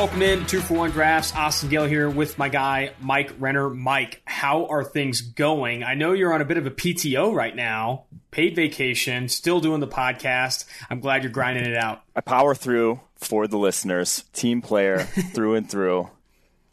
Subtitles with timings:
[0.00, 1.34] Welcome in two for one drafts.
[1.34, 3.68] Austin Gayle here with my guy Mike Renner.
[3.68, 5.84] Mike, how are things going?
[5.84, 9.80] I know you're on a bit of a PTO right now, paid vacation, still doing
[9.80, 10.64] the podcast.
[10.88, 12.00] I'm glad you're grinding it out.
[12.16, 15.00] I power through for the listeners, team player
[15.34, 16.08] through and through.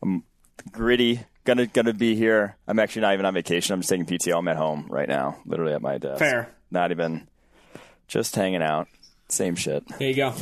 [0.02, 0.24] I'm
[0.72, 2.56] gritty, gonna gonna be here.
[2.66, 3.74] I'm actually not even on vacation.
[3.74, 4.38] I'm just taking PTO.
[4.38, 6.20] I'm at home right now, literally at my desk.
[6.20, 6.56] Fair.
[6.72, 7.28] Not even
[8.08, 8.88] just hanging out.
[9.28, 9.84] Same shit.
[10.00, 10.34] There you go.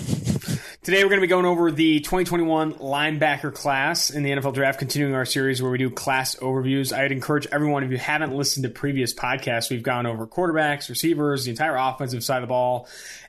[0.85, 4.77] Today we're going to be going over the 2021 linebacker class in the NFL draft,
[4.77, 6.95] continuing our series where we do class overviews.
[6.95, 11.45] I'd encourage everyone, if you haven't listened to previous podcasts, we've gone over quarterbacks, receivers,
[11.45, 12.87] the entire offensive side of the ball,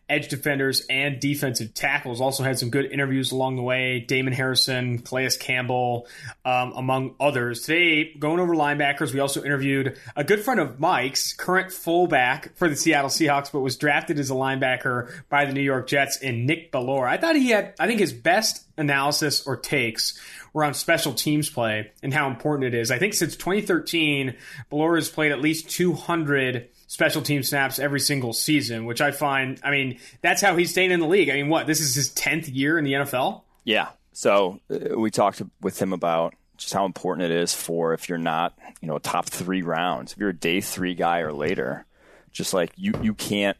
[0.08, 2.20] edge defenders, and defensive tackles.
[2.20, 4.00] Also had some good interviews along the way.
[4.00, 6.06] Damon Harrison, Calais Campbell,
[6.44, 7.62] um, among others.
[7.62, 12.68] Today, going over linebackers, we also interviewed a good friend of Mike's, current fullback for
[12.68, 16.46] the Seattle Seahawks, but was drafted as a linebacker by the New York Jets in
[16.46, 17.08] Nick Bellore.
[17.08, 20.20] I thought he had, I think his best analysis or takes
[20.64, 22.90] on special teams play and how important it is.
[22.90, 24.34] I think since 2013,
[24.70, 29.60] Bellore has played at least 200 special team snaps every single season, which I find,
[29.62, 31.30] I mean, that's how he's staying in the league.
[31.30, 33.42] I mean, what, this is his 10th year in the NFL?
[33.64, 33.88] Yeah.
[34.12, 38.18] So uh, we talked with him about just how important it is for if you're
[38.18, 41.84] not, you know, a top three rounds, if you're a day three guy or later,
[42.32, 43.56] just like you, you can't,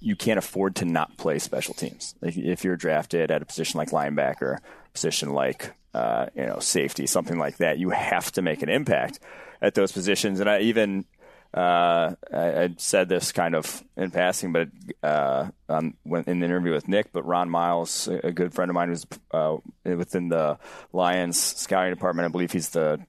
[0.00, 2.14] you can't afford to not play special teams.
[2.22, 4.58] If you're drafted at a position like linebacker,
[4.92, 9.20] position like, uh, you know, safety, something like that, you have to make an impact
[9.60, 10.40] at those positions.
[10.40, 11.04] And I even,
[11.52, 14.68] uh, I, I, said this kind of in passing, but
[15.02, 18.90] uh, um, in the interview with Nick, but Ron Miles, a good friend of mine,
[18.90, 20.58] was uh, within the
[20.92, 22.26] Lions scouting department.
[22.26, 23.00] I believe he's the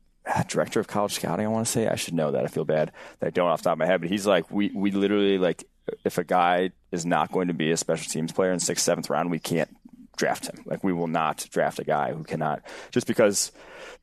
[0.48, 1.46] director of college scouting.
[1.46, 2.44] I want to say I should know that.
[2.44, 4.50] I feel bad that I don't off the top of my head, but he's like,
[4.50, 5.64] we we literally like
[6.04, 9.10] if a guy is not going to be a special teams player in sixth, seventh
[9.10, 9.76] round, we can't
[10.18, 10.64] draft him.
[10.66, 13.52] Like we will not draft a guy who cannot just because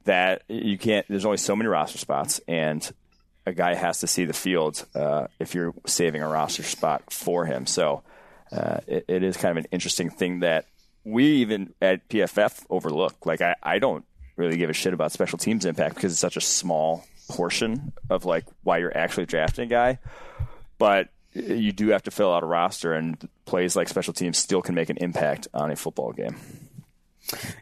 [0.05, 1.07] that you can't.
[1.09, 2.89] There's only so many roster spots, and
[3.47, 7.47] a guy has to see the field uh, if you're saving a roster spot for
[7.47, 7.67] him.
[7.67, 8.03] So
[8.53, 10.67] uh, it, it is kind of an interesting thing that
[11.05, 13.27] we even at PFF overlook.
[13.27, 14.05] Like I, I don't
[14.37, 18.25] really give a shit about special teams impact because it's such a small portion of
[18.25, 19.99] like why you're actually drafting a guy.
[20.79, 21.09] But
[21.39, 24.75] you do have to fill out a roster, and plays like special teams still can
[24.75, 26.37] make an impact on a football game.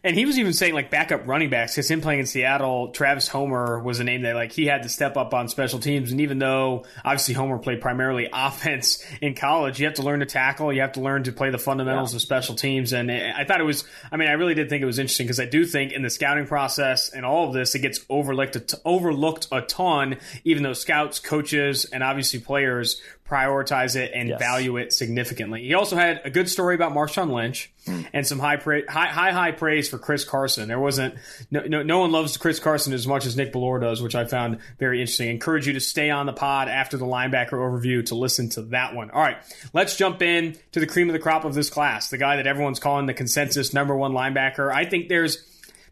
[0.04, 3.26] And he was even saying like backup running backs because him playing in Seattle, Travis
[3.26, 6.12] Homer was a name that like he had to step up on special teams.
[6.12, 10.26] And even though obviously Homer played primarily offense in college, you have to learn to
[10.26, 12.18] tackle, you have to learn to play the fundamentals yeah.
[12.18, 12.92] of special teams.
[12.92, 15.40] And I thought it was, I mean, I really did think it was interesting because
[15.40, 19.48] I do think in the scouting process and all of this, it gets overlooked overlooked
[19.50, 20.18] a ton.
[20.44, 24.38] Even though scouts, coaches, and obviously players prioritize it and yes.
[24.38, 25.64] value it significantly.
[25.64, 28.06] He also had a good story about Marshawn Lynch mm.
[28.12, 30.68] and some high, pra- high, high, high praise for Chris Carson.
[30.68, 31.14] There wasn't
[31.50, 34.24] no, no, no one loves Chris Carson as much as Nick Bellore does, which I
[34.24, 35.28] found very interesting.
[35.28, 38.62] I encourage you to stay on the pod after the linebacker overview to listen to
[38.62, 39.10] that one.
[39.10, 39.38] All right,
[39.72, 42.46] let's jump in to the cream of the crop of this class, the guy that
[42.46, 44.72] everyone's calling the consensus number one linebacker.
[44.72, 45.38] I think there's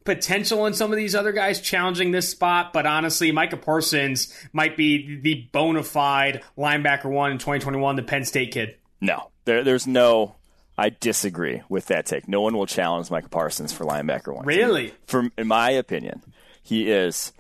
[0.05, 4.77] potential in some of these other guys challenging this spot, but honestly, Micah Parsons might
[4.77, 8.77] be the bona fide linebacker one in 2021, the Penn State kid.
[9.01, 10.37] No, there, there's no.
[10.77, 12.27] I disagree with that take.
[12.27, 14.45] No one will challenge Micah Parsons for linebacker one.
[14.45, 14.93] Really?
[15.07, 16.23] From in my opinion,
[16.63, 17.33] he is.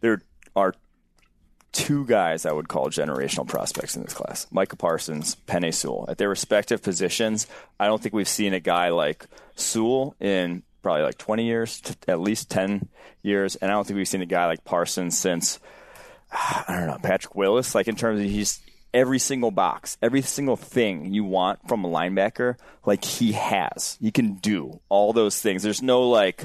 [0.00, 0.20] There
[0.54, 0.74] are
[1.72, 6.04] two guys I would call generational prospects in this class: Micah Parsons, Penei Sewell.
[6.08, 7.46] At their respective positions,
[7.80, 12.20] I don't think we've seen a guy like Sewell in probably like 20 years, at
[12.20, 12.88] least 10
[13.22, 13.56] years.
[13.56, 15.58] And I don't think we've seen a guy like Parsons since,
[16.32, 17.74] I don't know, Patrick Willis.
[17.74, 18.60] Like in terms of he's
[18.92, 23.96] every single box, every single thing you want from a linebacker, like he has.
[24.00, 25.62] He can do all those things.
[25.62, 26.42] There's no like,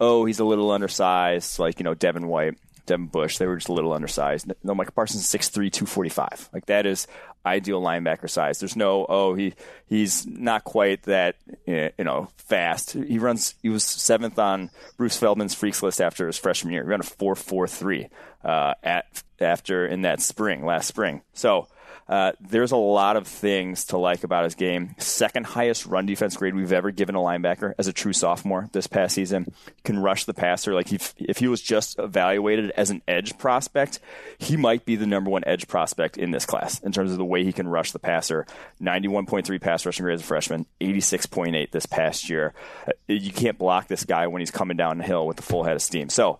[0.00, 2.58] oh, he's a little undersized, like, you know, Devin White.
[2.86, 4.50] Devin Bush, they were just a little undersized.
[4.64, 6.48] No, Micah Parsons 6'3", 245.
[6.54, 7.06] Like that is
[7.44, 8.58] ideal linebacker size.
[8.58, 9.54] There's no oh he
[9.86, 11.36] he's not quite that
[11.66, 12.92] you know fast.
[12.92, 13.54] He runs.
[13.62, 16.82] He was seventh on Bruce Feldman's freaks list after his freshman year.
[16.82, 18.08] He ran a four four three
[18.44, 21.22] uh, at after in that spring last spring.
[21.32, 21.68] So
[22.08, 24.94] uh, there's a lot of things to like about his game.
[24.98, 28.86] Second highest run defense grade we've ever given a linebacker as a true sophomore this
[28.86, 29.52] past season.
[29.84, 30.74] Can rush the passer.
[30.74, 34.00] Like if, if he was just evaluated as an edge prospect,
[34.38, 37.24] he might be the number one edge prospect in this class in terms of the
[37.24, 38.46] way he can rush the passer.
[38.80, 42.54] 91.3 pass rushing grade as a freshman, 86.8 this past year.
[42.86, 45.64] Uh, you can't block this guy when he's coming down the hill with the full
[45.64, 46.08] head of steam.
[46.08, 46.38] So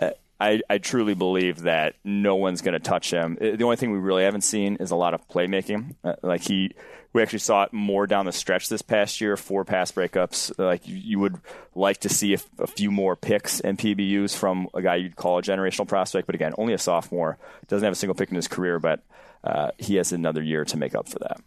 [0.00, 0.10] uh,
[0.40, 3.38] I, I truly believe that no one's going to touch him.
[3.40, 5.94] Uh, the only thing we really haven't seen is a lot of playmaking.
[6.02, 6.74] Uh, like he,
[7.12, 9.36] we actually saw it more down the stretch this past year.
[9.36, 10.52] Four pass breakups.
[10.58, 11.36] Like you, would
[11.74, 15.38] like to see a, a, few more picks and PBUs from a guy you'd call
[15.38, 16.26] a generational prospect.
[16.26, 17.38] But again, only a sophomore.
[17.68, 19.00] Doesn't have a single pick in his career, but
[19.44, 21.40] uh, he has another year to make up for that.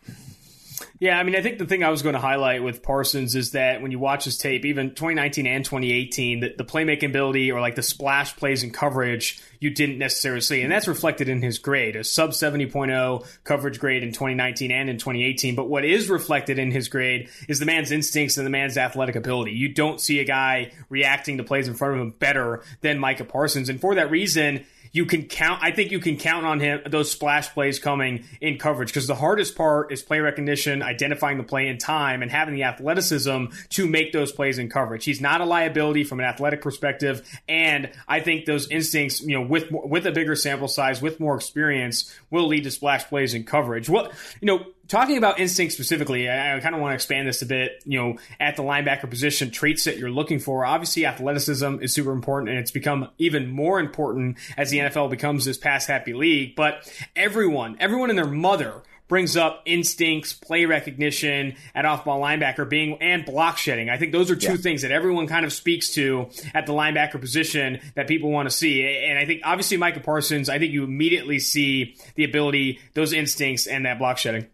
[0.99, 3.51] Yeah, I mean, I think the thing I was going to highlight with Parsons is
[3.51, 7.61] that when you watch his tape, even 2019 and 2018, the, the playmaking ability or
[7.61, 10.61] like the splash plays and coverage you didn't necessarily see.
[10.61, 14.97] And that's reflected in his grade, a sub 70.0 coverage grade in 2019 and in
[14.97, 15.55] 2018.
[15.55, 19.15] But what is reflected in his grade is the man's instincts and the man's athletic
[19.15, 19.51] ability.
[19.53, 23.25] You don't see a guy reacting to plays in front of him better than Micah
[23.25, 23.69] Parsons.
[23.69, 24.65] And for that reason,
[24.97, 25.63] you can count.
[25.63, 29.15] I think you can count on him those splash plays coming in coverage because the
[29.15, 33.87] hardest part is play recognition, identifying the play in time, and having the athleticism to
[33.87, 35.05] make those plays in coverage.
[35.05, 39.45] He's not a liability from an athletic perspective, and I think those instincts, you know,
[39.45, 43.43] with with a bigger sample size, with more experience, will lead to splash plays in
[43.43, 43.87] coverage.
[43.87, 47.41] What you know, talking about instinct specifically, I, I kind of want to expand this
[47.41, 47.83] a bit.
[47.85, 50.65] You know, at the linebacker position, traits that you're looking for.
[50.65, 55.45] Obviously, athleticism is super important, and it's become even more important as the NFL becomes
[55.45, 56.55] this pass happy league.
[56.55, 62.97] But everyone, everyone and their mother brings up instincts, play recognition at off-ball linebacker being
[63.01, 63.89] and block shedding.
[63.89, 64.57] I think those are two yeah.
[64.57, 68.55] things that everyone kind of speaks to at the linebacker position that people want to
[68.55, 68.83] see.
[68.83, 73.67] And I think obviously Micah Parsons, I think you immediately see the ability, those instincts,
[73.67, 74.47] and that block shedding.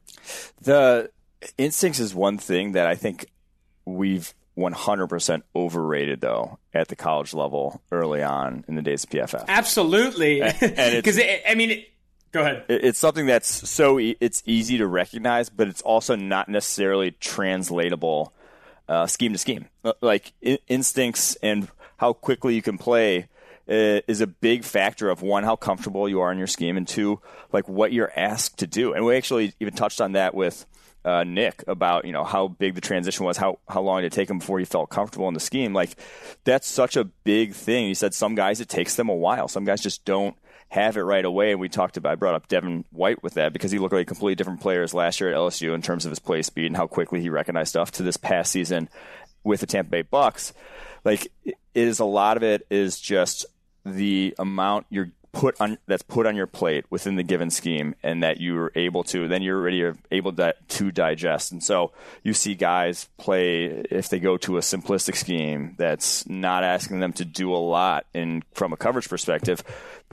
[0.62, 1.10] The
[1.58, 3.26] instincts is one thing that I think
[3.86, 9.46] we've 100% overrated though at the college level early on in the days of PFF.
[9.48, 10.42] Absolutely.
[10.42, 11.88] Because I mean, it,
[12.32, 12.66] go ahead.
[12.70, 18.32] It's something that's so e- it's easy to recognize, but it's also not necessarily translatable
[18.88, 19.66] uh, scheme to scheme.
[19.84, 21.68] Uh, like I- instincts and
[21.98, 23.28] how quickly you can play
[23.68, 27.22] is a big factor of one how comfortable you are in your scheme, and two
[27.52, 28.94] like what you're asked to do.
[28.94, 30.66] And we actually even touched on that with
[31.06, 34.16] uh, Nick about you know how big the transition was, how how long did it
[34.16, 35.74] take him before he felt comfortable in the scheme.
[35.74, 35.98] Like
[36.44, 37.88] that's such a big thing.
[37.88, 39.48] He said some guys it takes them a while.
[39.48, 40.36] Some guys just don't
[40.70, 41.52] have it right away.
[41.52, 44.04] And we talked about I brought up Devin White with that because he looked like
[44.04, 46.68] a completely different player as last year at LSU in terms of his play speed
[46.68, 48.90] and how quickly he recognized stuff to this past season
[49.44, 50.54] with the Tampa Bay Bucks.
[51.04, 53.46] Like it is a lot of it is just
[53.86, 58.22] the amount you're put on that's put on your plate within the given scheme and
[58.22, 61.52] that you're able to then you're already able to, to digest.
[61.52, 61.92] And so
[62.22, 67.14] you see guys play if they go to a simplistic scheme that's not asking them
[67.14, 69.64] to do a lot in from a coverage perspective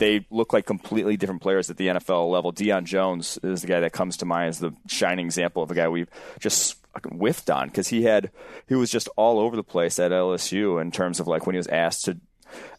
[0.00, 2.52] they look like completely different players at the NFL level.
[2.52, 5.74] Deion Jones is the guy that comes to mind as the shining example of a
[5.74, 6.08] guy we've
[6.40, 6.79] just
[7.10, 8.30] whiffed on because he had
[8.68, 11.58] he was just all over the place at LSU in terms of like when he
[11.58, 12.18] was asked to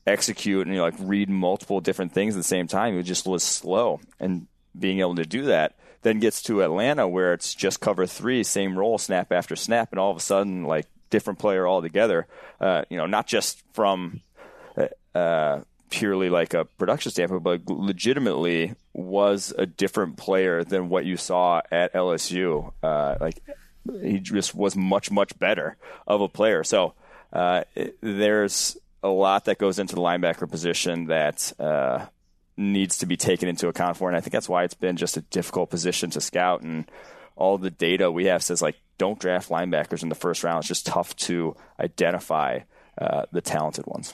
[0.05, 2.97] execute and you know, like read multiple different things at the same time.
[2.97, 4.47] It just was slow, and
[4.77, 8.77] being able to do that then gets to Atlanta where it's just cover three, same
[8.77, 12.27] role, snap after snap, and all of a sudden like different player altogether.
[12.59, 14.21] Uh, you know, not just from
[14.77, 21.05] uh, uh purely like a production standpoint, but legitimately was a different player than what
[21.05, 22.71] you saw at LSU.
[22.81, 23.39] Uh, like
[24.01, 26.63] he just was much much better of a player.
[26.63, 26.93] So
[27.33, 27.63] uh,
[28.01, 32.05] there's a lot that goes into the linebacker position that uh,
[32.57, 35.17] needs to be taken into account for, and I think that's why it's been just
[35.17, 36.61] a difficult position to scout.
[36.61, 36.89] And
[37.35, 40.59] all the data we have says like don't draft linebackers in the first round.
[40.59, 42.59] It's just tough to identify
[42.97, 44.13] uh, the talented ones.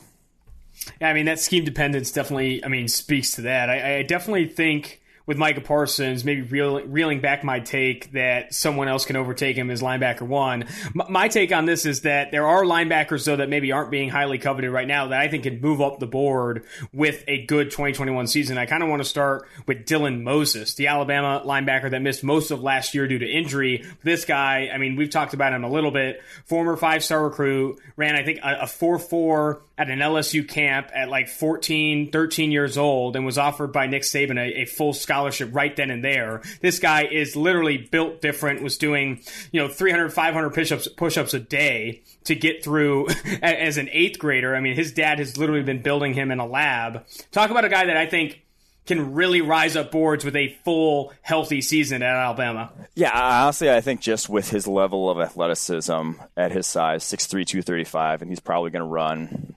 [1.01, 2.63] Yeah, I mean that scheme dependence definitely.
[2.63, 3.69] I mean speaks to that.
[3.69, 8.87] I, I definitely think with Micah Parsons, maybe reel, reeling back my take that someone
[8.87, 10.63] else can overtake him as linebacker one.
[10.85, 14.09] M- my take on this is that there are linebackers, though, that maybe aren't being
[14.09, 17.71] highly coveted right now that I think can move up the board with a good
[17.71, 18.57] 2021 season.
[18.57, 22.49] I kind of want to start with Dylan Moses, the Alabama linebacker that missed most
[22.49, 23.85] of last year due to injury.
[24.03, 26.21] This guy, I mean, we've talked about him a little bit.
[26.45, 31.09] Former five star recruit, ran, I think, a 4 4 at an LSU camp at
[31.09, 35.16] like 14, 13 years old and was offered by Nick Saban a, a, full scholarship
[35.25, 36.41] right then and there.
[36.61, 39.21] This guy is literally built different, was doing,
[39.51, 43.07] you know, 300, 500 push-ups, push-ups a day to get through
[43.41, 44.55] as an eighth grader.
[44.55, 47.05] I mean, his dad has literally been building him in a lab.
[47.31, 48.43] Talk about a guy that I think
[48.85, 52.71] can really rise up boards with a full healthy season at Alabama.
[52.95, 58.21] Yeah, honestly, I think just with his level of athleticism at his size, 6'3", 235,
[58.21, 59.55] and he's probably going to run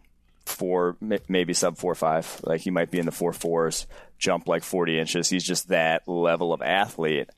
[0.50, 2.40] four, maybe sub four five.
[2.42, 3.86] Like he might be in the four fours,
[4.18, 5.28] jump like forty inches.
[5.28, 7.30] He's just that level of athlete.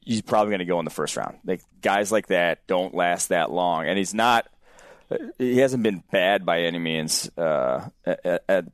[0.00, 1.38] He's probably going to go in the first round.
[1.44, 4.46] Like guys like that don't last that long, and he's not.
[5.38, 8.64] He hasn't been bad by any means uh, at, at,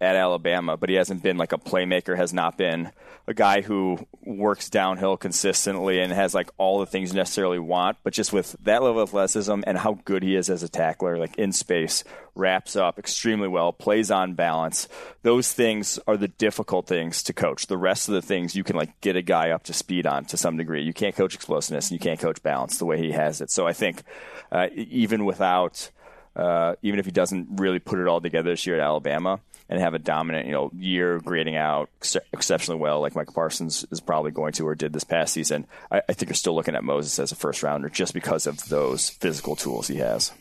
[0.00, 2.90] at Alabama, but he hasn't been like a playmaker, has not been
[3.26, 7.98] a guy who works downhill consistently and has like all the things you necessarily want.
[8.02, 11.18] But just with that level of athleticism and how good he is as a tackler,
[11.18, 12.02] like in space,
[12.34, 14.88] wraps up extremely well, plays on balance.
[15.22, 17.66] Those things are the difficult things to coach.
[17.66, 20.24] The rest of the things you can like get a guy up to speed on
[20.26, 20.82] to some degree.
[20.82, 23.50] You can't coach explosiveness and you can't coach balance the way he has it.
[23.50, 24.02] So I think
[24.50, 25.90] uh, even without
[26.34, 29.40] uh, even if he doesn't really put it all together this year at Alabama
[29.70, 33.86] and have a dominant, you know, year grading out ex- exceptionally well, like Micah Parsons
[33.92, 36.74] is probably going to or did this past season, I, I think you're still looking
[36.74, 40.32] at Moses as a first rounder just because of those physical tools he has.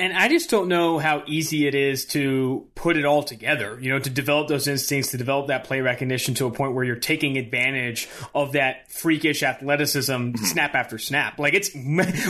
[0.00, 3.90] And I just don't know how easy it is to put it all together, you
[3.90, 6.96] know, to develop those instincts, to develop that play recognition to a point where you're
[6.96, 10.42] taking advantage of that freakish athleticism mm-hmm.
[10.42, 11.38] snap after snap.
[11.38, 11.70] Like it's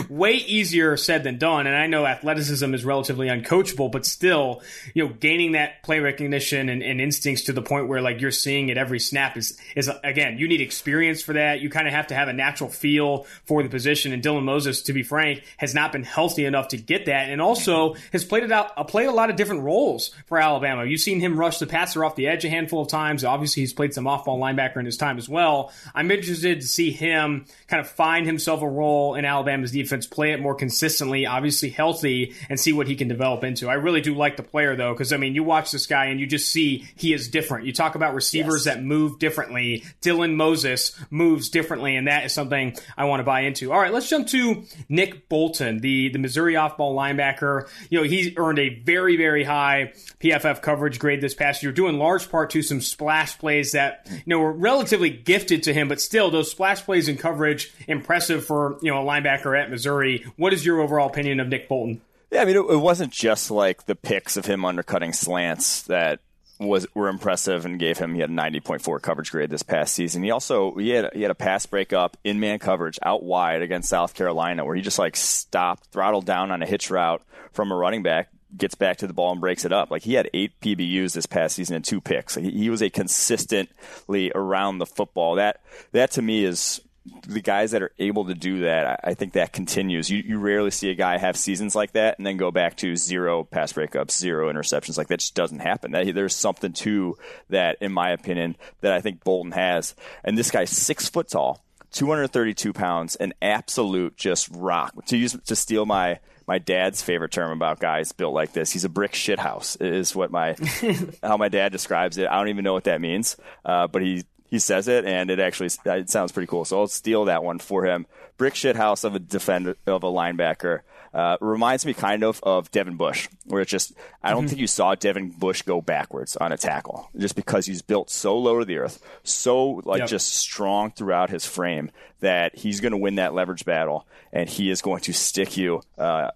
[0.09, 1.65] way easier said than done.
[1.65, 4.61] And I know athleticism is relatively uncoachable, but still,
[4.93, 8.31] you know, gaining that play recognition and, and instincts to the point where like you're
[8.31, 11.61] seeing it every snap is, is again, you need experience for that.
[11.61, 14.11] You kind of have to have a natural feel for the position.
[14.11, 17.29] And Dylan Moses, to be frank, has not been healthy enough to get that.
[17.29, 20.37] And also, also has played it out, uh, played a lot of different roles for
[20.39, 20.85] Alabama.
[20.85, 23.23] You've seen him rush the passer off the edge a handful of times.
[23.23, 25.71] Obviously, he's played some off-ball linebacker in his time as well.
[25.93, 30.31] I'm interested to see him kind of find himself a role in Alabama's defense, play
[30.31, 33.69] it more consistently, obviously healthy, and see what he can develop into.
[33.69, 36.19] I really do like the player though, because I mean, you watch this guy and
[36.19, 37.65] you just see he is different.
[37.65, 38.75] You talk about receivers yes.
[38.75, 39.83] that move differently.
[40.01, 43.71] Dylan Moses moves differently, and that is something I want to buy into.
[43.71, 47.40] All right, let's jump to Nick Bolton, the the Missouri off-ball linebacker
[47.89, 51.97] you know, he's earned a very, very high PFF coverage grade this past year, in
[51.97, 55.99] large part to some splash plays that, you know, were relatively gifted to him, but
[55.99, 60.25] still those splash plays and coverage impressive for, you know, a linebacker at Missouri.
[60.37, 62.01] What is your overall opinion of Nick Bolton?
[62.31, 66.21] Yeah, I mean, it, it wasn't just like the picks of him undercutting slants that
[66.67, 70.23] was were impressive and gave him he had a 90.4 coverage grade this past season.
[70.23, 73.89] He also he had he had a pass breakup in man coverage out wide against
[73.89, 77.75] South Carolina where he just like stopped, throttled down on a hitch route from a
[77.75, 79.91] running back, gets back to the ball and breaks it up.
[79.91, 82.35] Like he had eight PBUs this past season and two picks.
[82.35, 85.35] Like he was a consistently around the football.
[85.35, 86.81] That that to me is
[87.27, 90.09] the guys that are able to do that, I think that continues.
[90.09, 92.95] You, you rarely see a guy have seasons like that and then go back to
[92.95, 94.97] zero pass breakups, zero interceptions.
[94.97, 95.91] Like that just doesn't happen.
[95.91, 97.17] That, there's something to
[97.49, 99.95] that, in my opinion, that I think Bolton has.
[100.23, 105.05] And this guy's six foot tall, 232 pounds, an absolute just rock.
[105.07, 108.71] To use to steal my my dad's favorite term about guys built like this.
[108.71, 110.55] He's a brick shithouse is what my
[111.23, 112.27] how my dad describes it.
[112.27, 115.39] I don't even know what that means, uh, but he he says it, and it
[115.39, 116.65] actually it sounds pretty cool.
[116.65, 118.05] So I'll steal that one for him.
[118.37, 120.81] Brick shit house of a defender of a linebacker
[121.13, 124.47] uh, reminds me kind of of Devin Bush, where it's just I don't mm-hmm.
[124.49, 128.37] think you saw Devin Bush go backwards on a tackle, just because he's built so
[128.37, 130.09] low to the earth, so like yep.
[130.09, 131.89] just strong throughout his frame
[132.19, 135.81] that he's going to win that leverage battle, and he is going to stick you.
[135.97, 136.29] Uh,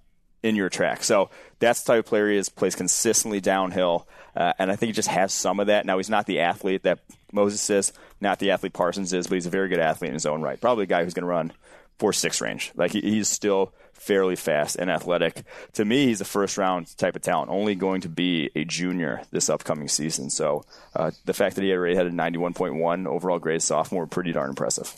[0.43, 1.03] in your track.
[1.03, 4.07] So that's the type of player he is, plays consistently downhill.
[4.35, 5.87] Uh, and I think he just has some of that.
[5.87, 6.99] Now, he's not the athlete that
[7.35, 10.25] Moses is, not the athlete Parsons is, but he's a very good athlete in his
[10.25, 10.59] own right.
[10.59, 11.51] Probably a guy who's going to run
[11.99, 12.71] four six range.
[12.75, 15.43] Like he, he's still fairly fast and athletic.
[15.73, 17.51] To me, he's a first round type of talent.
[17.51, 20.29] Only going to be a junior this upcoming season.
[20.29, 20.65] So
[20.95, 24.93] uh, the fact that he already had a 91.1 overall grade sophomore, pretty darn impressive.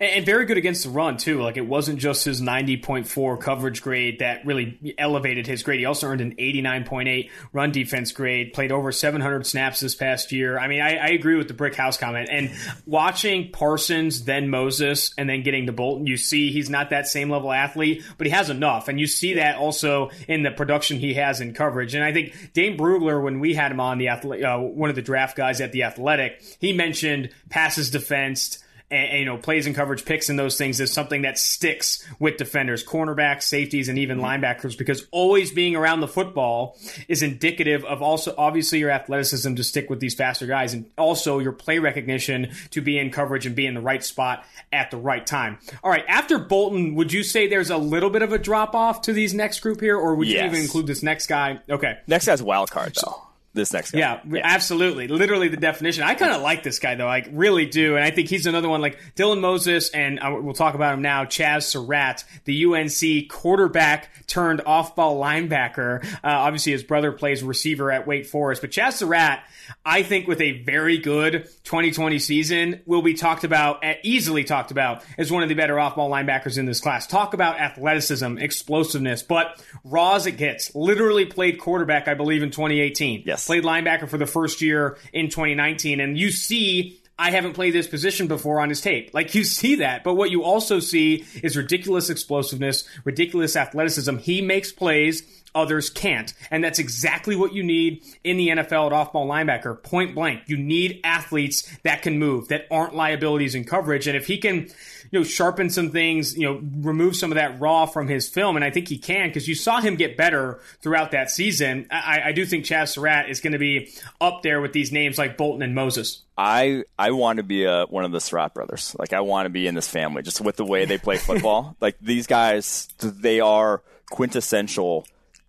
[0.00, 1.42] And, very good against the run too.
[1.42, 5.80] Like it wasn't just his 90.4 coverage grade that really elevated his grade.
[5.80, 8.52] He also earned an 89.8 run defense grade.
[8.52, 10.58] Played over 700 snaps this past year.
[10.58, 12.28] I mean, I, I agree with the brick house comment.
[12.30, 12.50] And
[12.86, 17.30] watching Parsons, then Moses, and then getting to Bolton, you see he's not that same
[17.30, 18.88] level athlete, but he has enough.
[18.88, 21.94] And you see that also in the production he has in coverage.
[21.94, 25.02] And I think Dane Brugler, when we had him on the uh, one of the
[25.02, 29.74] draft guys at the Athletic, he mentioned passes defensed and, and, you know plays and
[29.74, 34.18] coverage picks and those things is something that sticks with defenders, cornerbacks, safeties, and even
[34.18, 34.44] mm-hmm.
[34.44, 36.78] linebackers because always being around the football
[37.08, 41.38] is indicative of also obviously your athleticism to stick with these faster guys and also
[41.38, 44.96] your play recognition to be in coverage and be in the right spot at the
[44.96, 45.58] right time.
[45.82, 49.02] All right, after Bolton, would you say there's a little bit of a drop off
[49.02, 50.40] to these next group here, or would yes.
[50.40, 51.60] you even include this next guy?
[51.68, 53.26] Okay, next guy's wild card though
[53.56, 53.98] this next guy.
[53.98, 54.42] Yeah, yeah.
[54.44, 55.08] absolutely.
[55.08, 56.04] Literally the definition.
[56.04, 57.08] I kind of like this guy though.
[57.08, 60.54] I really do, and I think he's another one like Dylan Moses, and uh, we'll
[60.54, 61.24] talk about him now.
[61.24, 66.04] Chazz Surratt, the UNC quarterback turned off-ball linebacker.
[66.04, 69.40] Uh, obviously, his brother plays receiver at Wake Forest, but Chazz Surratt,
[69.84, 75.02] I think, with a very good 2020 season, will be talked about, easily talked about,
[75.18, 77.06] as one of the better off-ball linebackers in this class.
[77.06, 80.74] Talk about athleticism, explosiveness, but raw as it gets.
[80.74, 83.22] Literally played quarterback, I believe, in 2018.
[83.24, 87.72] Yes played linebacker for the first year in 2019, and you see I haven't played
[87.72, 89.14] this position before on his tape.
[89.14, 94.18] Like you see that, but what you also see is ridiculous explosiveness, ridiculous athleticism.
[94.18, 95.22] He makes plays
[95.56, 96.32] others can't.
[96.50, 100.42] And that's exactly what you need in the NFL at off ball linebacker, point blank.
[100.46, 104.06] You need athletes that can move, that aren't liabilities in coverage.
[104.06, 104.68] And if he can,
[105.10, 108.56] you know, sharpen some things, you know, remove some of that raw from his film,
[108.56, 111.86] and I think he can because you saw him get better throughout that season.
[111.90, 115.16] I, I do think Chazz Surratt is going to be up there with these names
[115.18, 116.22] like Bolton and Moses.
[116.36, 118.94] I I want to be a, one of the Surratt brothers.
[118.98, 121.76] Like I want to be in this family, just with the way they play football.
[121.80, 125.06] like these guys, they are quintessential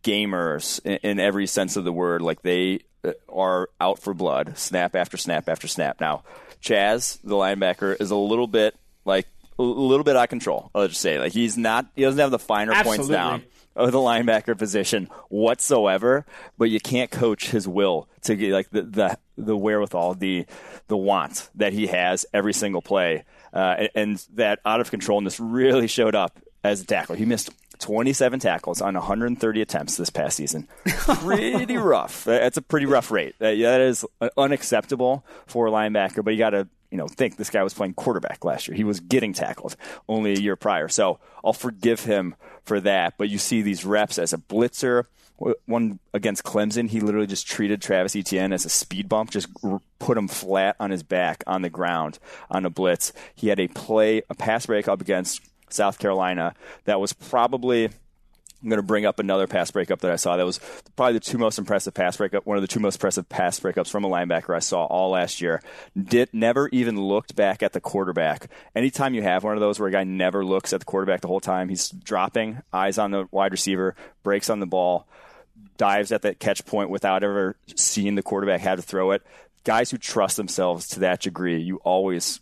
[0.08, 2.22] gamers in, in every sense of the word.
[2.22, 6.00] Like they uh, are out for blood, snap after snap after snap.
[6.00, 6.24] Now,
[6.62, 9.28] Chazz, the linebacker, is a little bit like
[9.60, 10.72] a little bit out of control.
[10.74, 12.98] I'll just say, like he's not, he doesn't have the finer Absolutely.
[12.98, 13.44] points down
[13.76, 16.26] of the linebacker position whatsoever.
[16.58, 20.46] But you can't coach his will to get like the the, the wherewithal, the
[20.88, 25.40] the want that he has every single play, uh, and, and that out of controlness
[25.40, 27.16] really showed up as a tackler.
[27.16, 30.68] He missed 27 tackles on 130 attempts this past season.
[30.86, 32.24] Pretty rough.
[32.24, 33.36] That's a pretty rough rate.
[33.40, 37.50] That is uh, unacceptable for a linebacker, but you got to you know think this
[37.50, 38.76] guy was playing quarterback last year.
[38.76, 39.76] He was getting tackled
[40.08, 40.88] only a year prior.
[40.88, 45.06] So I'll forgive him for that, but you see these reps as a blitzer.
[45.68, 49.48] One against Clemson, he literally just treated Travis Etienne as a speed bump, just
[50.00, 52.18] put him flat on his back on the ground
[52.50, 53.14] on a blitz.
[53.36, 56.54] He had a play, a pass break up against South Carolina
[56.86, 57.90] that was probably
[58.62, 60.36] I'm going to bring up another pass breakup that I saw.
[60.36, 60.60] That was
[60.96, 63.90] probably the two most impressive pass breakup, one of the two most impressive pass breakups
[63.90, 65.62] from a linebacker I saw all last year.
[65.96, 68.50] Did never even looked back at the quarterback.
[68.76, 71.28] Anytime you have one of those where a guy never looks at the quarterback the
[71.28, 75.08] whole time, he's dropping, eyes on the wide receiver, breaks on the ball,
[75.78, 79.22] dives at that catch point without ever seeing the quarterback how to throw it.
[79.68, 82.40] Guys who trust themselves to that degree, you always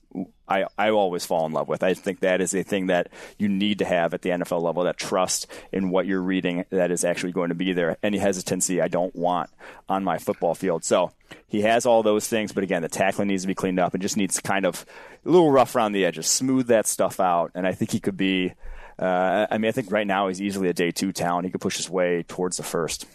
[0.47, 1.81] I, I always fall in love with.
[1.81, 3.09] I think that is a thing that
[3.39, 6.91] you need to have at the NFL level that trust in what you're reading that
[6.91, 7.97] is actually going to be there.
[8.03, 9.49] Any hesitancy I don't want
[9.89, 10.83] on my football field.
[10.83, 11.13] So
[11.47, 14.03] he has all those things, but again, the tackling needs to be cleaned up and
[14.03, 14.85] just needs kind of
[15.25, 17.49] a little rough around the edges, smooth that stuff out.
[17.55, 18.53] And I think he could be,
[18.99, 21.45] uh, I mean, I think right now he's easily a day two talent.
[21.45, 23.07] He could push his way towards the first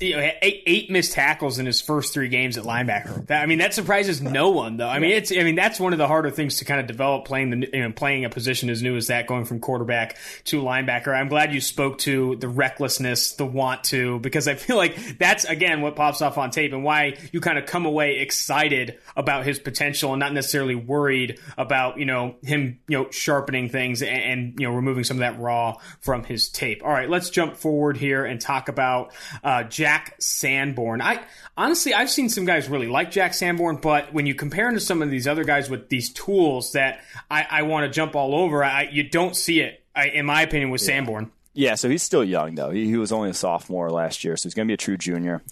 [0.00, 3.26] you know, eight, eight missed tackles in his first three games at linebacker.
[3.26, 4.88] That, I mean, that surprises no one, though.
[4.88, 7.24] I mean, it's I mean that's one of the harder things to kind of develop
[7.24, 10.62] playing the you know, playing a position as new as that, going from quarterback to
[10.62, 11.14] linebacker.
[11.14, 15.44] I'm glad you spoke to the recklessness, the want to, because I feel like that's
[15.44, 19.44] again what pops off on tape and why you kind of come away excited about
[19.44, 24.10] his potential and not necessarily worried about you know him you know sharpening things and,
[24.22, 26.82] and you know removing some of that raw from his tape.
[26.84, 31.00] All right, let's jump forward here and talk about uh, Jack Sanborn.
[31.02, 31.22] I
[31.56, 34.80] honestly, I've seen some guys really like Jack Sanborn, but when you compare him to
[34.80, 38.34] some of these other guys with these tools that I, I want to jump all
[38.34, 40.86] over, I, you don't see it, I, in my opinion, with yeah.
[40.86, 41.30] Sanborn.
[41.54, 42.70] Yeah, so he's still young though.
[42.70, 44.98] He, he was only a sophomore last year, so he's going to be a true
[44.98, 45.42] junior.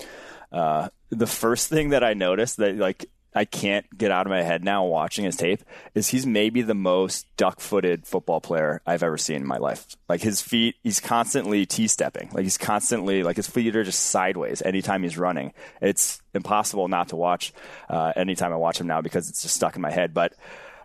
[0.53, 4.43] Uh, the first thing that I noticed that like I can't get out of my
[4.43, 5.63] head now watching his tape
[5.95, 9.87] is he's maybe the most duck footed football player I've ever seen in my life.
[10.09, 12.31] Like his feet, he's constantly T stepping.
[12.33, 15.53] Like he's constantly, like his feet are just sideways anytime he's running.
[15.81, 17.53] It's impossible not to watch
[17.89, 20.15] uh, anytime I watch him now because it's just stuck in my head.
[20.15, 20.35] But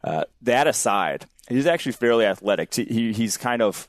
[0.03, 2.73] uh, that aside, he's actually fairly athletic.
[2.73, 3.87] He, he's kind of,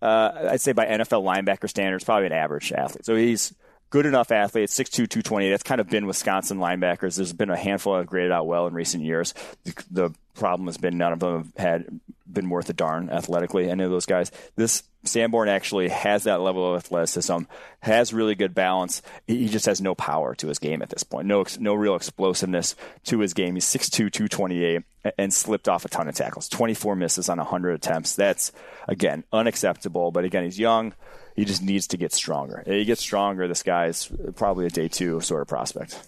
[0.00, 3.04] uh, I'd say by NFL linebacker standards, probably an average athlete.
[3.04, 3.52] So he's
[3.90, 5.50] good enough athlete, 6'2", 220.
[5.50, 7.16] That's kind of been Wisconsin linebackers.
[7.16, 9.34] There's been a handful that have graded out well in recent years.
[9.64, 12.00] The, the problem has been none of them have had
[12.32, 13.68] been worth a darn athletically.
[13.68, 14.30] Any of those guys.
[14.56, 17.38] This Sanborn actually has that level of athleticism,
[17.80, 19.00] has really good balance.
[19.26, 21.26] He just has no power to his game at this point.
[21.26, 23.54] No, no real explosiveness to his game.
[23.54, 24.82] He's 6'2", 228
[25.16, 26.48] and slipped off a ton of tackles.
[26.48, 28.14] 24 misses on 100 attempts.
[28.14, 28.52] That's,
[28.86, 30.10] again, unacceptable.
[30.10, 30.92] But again, he's young
[31.40, 32.62] he just needs to get stronger.
[32.66, 33.48] He gets stronger.
[33.48, 35.98] This guy's probably a day two sort of prospect.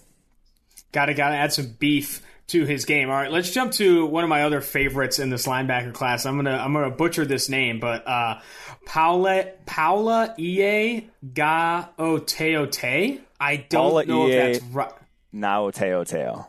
[0.91, 3.09] Got to got to add some beef to his game.
[3.09, 6.27] All right, let's jump to one of my other favorites in this linebacker class.
[6.27, 8.41] I'm gonna I'm gonna butcher this name, but uh,
[8.85, 13.21] Paula Paula Ie Gaoteote.
[13.39, 14.91] I don't Paula know if that's right.
[15.33, 16.45] Naoteoteo.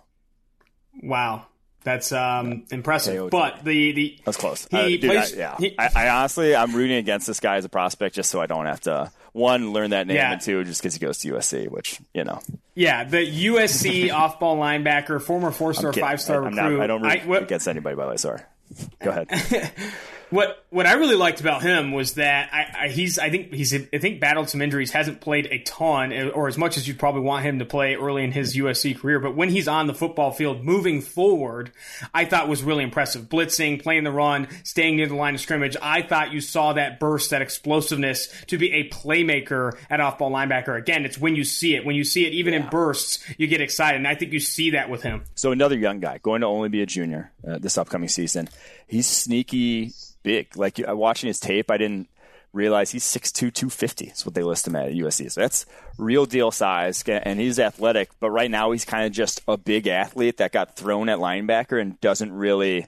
[1.03, 1.47] Wow.
[1.85, 3.31] That's um, impressive.
[3.31, 4.67] But the, the that's close.
[4.71, 5.57] He uh, dude, plays, I, yeah.
[5.59, 8.47] He, I, I, honestly, I'm rooting against this guy as a prospect just so I
[8.47, 10.33] don't have to one learn that name yeah.
[10.33, 12.41] and two just because he goes to USC, which you know.
[12.75, 16.57] Yeah, the USC off-ball linebacker, former four-star, five-star recruit.
[16.57, 18.17] Not, I don't root I, against anybody by the way.
[18.17, 18.41] Sorry.
[19.01, 19.73] Go ahead.
[20.35, 23.73] What what I really liked about him was that I, I, he's I think he's
[23.73, 27.21] I think battled some injuries, hasn't played a ton or as much as you'd probably
[27.21, 29.21] want him to play early in his USC career.
[29.21, 31.71] But when he's on the football field, moving forward,
[32.13, 33.29] I thought was really impressive.
[33.29, 35.77] Blitzing, playing the run, staying near the line of scrimmage.
[35.81, 40.33] I thought you saw that burst, that explosiveness to be a playmaker at off ball
[40.33, 40.77] linebacker.
[40.77, 41.85] Again, it's when you see it.
[41.85, 42.65] When you see it, even yeah.
[42.65, 45.23] in bursts, you get excited, and I think you see that with him.
[45.37, 48.49] So another young guy going to only be a junior uh, this upcoming season.
[48.87, 49.93] He's sneaky
[50.23, 50.57] big.
[50.57, 52.09] Like watching his tape, I didn't
[52.53, 55.31] realize he's 6'2", 250 is what they list him at at USC.
[55.31, 55.67] So that's
[55.99, 58.11] real deal size, and he's athletic.
[58.21, 61.81] But right now, he's kind of just a big athlete that got thrown at linebacker
[61.81, 62.87] and doesn't really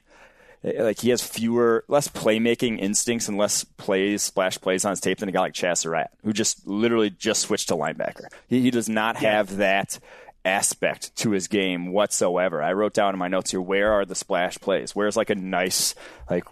[0.63, 5.01] eh, like he has fewer, less playmaking instincts and less plays, splash plays on his
[5.01, 8.25] tape than a guy like Surratt, who just literally just switched to linebacker.
[8.47, 9.99] He, he does not have that
[10.45, 12.61] aspect to his game whatsoever.
[12.61, 14.95] I wrote down in my notes here, where are the splash plays?
[14.95, 15.95] Where's like a nice,
[16.29, 16.45] like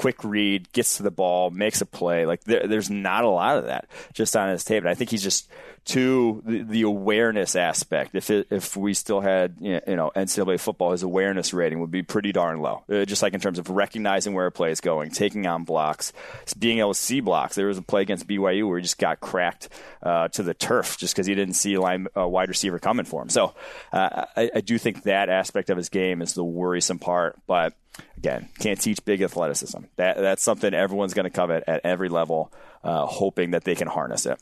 [0.00, 2.24] quick read, gets to the ball, makes a play.
[2.24, 4.82] Like there, there's not a lot of that just on his tape.
[4.82, 5.46] And I think he's just
[5.86, 8.14] to the, the awareness aspect.
[8.14, 12.02] If it, if we still had you know NCAA football, his awareness rating would be
[12.02, 12.82] pretty darn low.
[12.90, 16.14] Uh, just like in terms of recognizing where a play is going, taking on blocks,
[16.58, 17.54] being able to see blocks.
[17.54, 19.68] There was a play against BYU where he just got cracked
[20.02, 23.20] uh, to the turf just because he didn't see a line, wide receiver coming for
[23.20, 23.28] him.
[23.28, 23.54] So
[23.92, 27.74] uh, I, I do think that aspect of his game is the worrisome part, but
[28.16, 29.78] again, can't teach big athleticism.
[29.96, 32.52] That that's something everyone's going to covet at every level,
[32.84, 34.40] uh, hoping that they can harness it.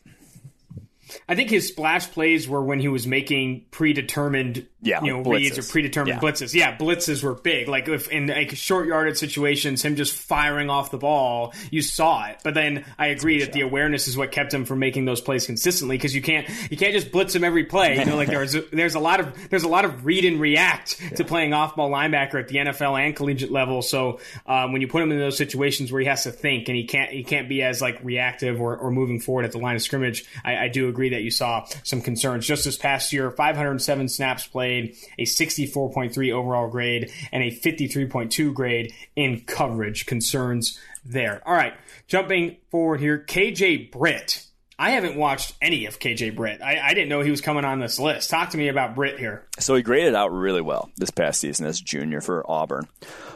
[1.29, 5.39] I think his splash plays were when he was making predetermined, yeah, you know, blitzes.
[5.39, 6.29] reads or predetermined yeah.
[6.29, 6.55] blitzes.
[6.55, 7.69] Yeah, blitzes were big.
[7.69, 12.27] Like if in like short yarded situations, him just firing off the ball, you saw
[12.27, 12.39] it.
[12.45, 15.47] But then I agree that the awareness is what kept him from making those plays
[15.47, 17.99] consistently because you can't you can't just blitz him every play.
[17.99, 21.01] You know, like there's there's a lot of there's a lot of read and react
[21.01, 21.09] yeah.
[21.11, 23.83] to playing off ball linebacker at the NFL and collegiate level.
[23.83, 26.77] So um, when you put him in those situations where he has to think and
[26.77, 29.75] he can't he can't be as like reactive or, or moving forward at the line
[29.75, 32.47] of scrimmage, I, I do agree agree that you saw some concerns.
[32.47, 38.93] Just this past year, 507 snaps played, a 64.3 overall grade, and a 53.2 grade
[39.17, 40.07] in coverage.
[40.07, 41.43] Concerns there.
[41.47, 41.75] All right,
[42.07, 44.45] jumping forward here, KJ Britt.
[44.81, 46.63] I haven't watched any of KJ Britt.
[46.63, 48.31] I, I, didn't know he was coming on this list.
[48.31, 49.45] Talk to me about Britt here.
[49.59, 52.87] So he graded out really well this past season as junior for Auburn.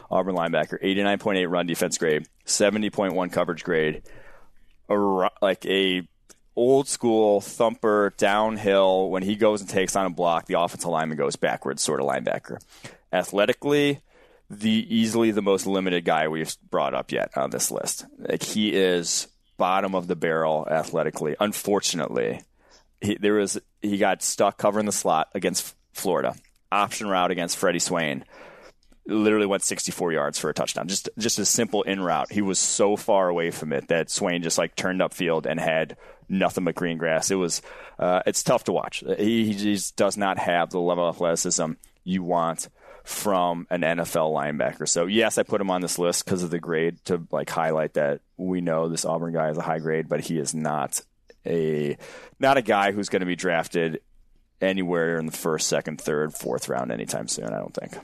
[0.09, 4.03] Auburn linebacker, 89.8 run defense grade, 70.1 coverage grade,
[5.41, 6.07] like a
[6.55, 9.09] old school thumper downhill.
[9.09, 12.07] When he goes and takes on a block, the offensive lineman goes backwards, sort of
[12.07, 12.61] linebacker.
[13.11, 14.01] Athletically,
[14.49, 18.05] the easily the most limited guy we've brought up yet on this list.
[18.17, 21.35] Like he is bottom of the barrel athletically.
[21.39, 22.41] Unfortunately,
[23.01, 26.35] he, there was he got stuck covering the slot against Florida.
[26.71, 28.25] Option route against Freddie Swain
[29.05, 30.87] literally went 64 yards for a touchdown.
[30.87, 32.31] Just just a simple in route.
[32.31, 35.97] He was so far away from it that Swain just like turned upfield and had
[36.29, 37.31] nothing but green grass.
[37.31, 37.61] It was
[37.99, 39.03] uh, it's tough to watch.
[39.17, 42.69] He, he just does not have the level of athleticism you want
[43.03, 44.87] from an NFL linebacker.
[44.87, 47.93] So yes, I put him on this list because of the grade to like highlight
[47.93, 51.01] that we know this Auburn guy is a high grade, but he is not
[51.45, 51.97] a
[52.39, 54.01] not a guy who's going to be drafted
[54.61, 57.47] anywhere in the first, second, third, fourth round anytime soon.
[57.47, 57.97] I don't think.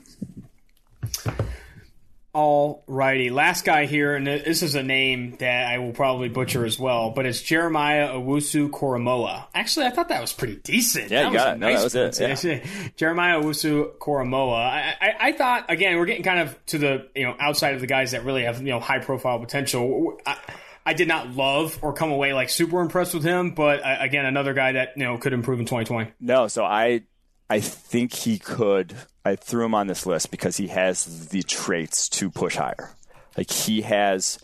[2.32, 3.32] All righty.
[3.32, 7.10] Last guy here, and this is a name that I will probably butcher as well,
[7.10, 9.48] but it's Jeremiah Owusu Koramoah.
[9.56, 11.10] Actually, I thought that was pretty decent.
[11.10, 11.60] Yeah, that you got it.
[11.60, 12.65] No, nice that was it.
[12.65, 12.89] Yeah.
[12.96, 14.54] Jeremiah Owusu Koramoah.
[14.54, 17.82] I, I, I, thought, again, we're getting kind of to the, you know, outside of
[17.82, 20.20] the guys that really have, you know, high profile potential.
[20.24, 20.38] I,
[20.86, 24.26] I did not love or come away like super impressed with him, but uh, again,
[24.26, 26.12] another guy that, you know, could improve in 2020.
[26.20, 27.02] No, so I
[27.50, 28.96] I think he could.
[29.25, 32.91] I threw him on this list because he has the traits to push higher.
[33.38, 34.39] Like he has,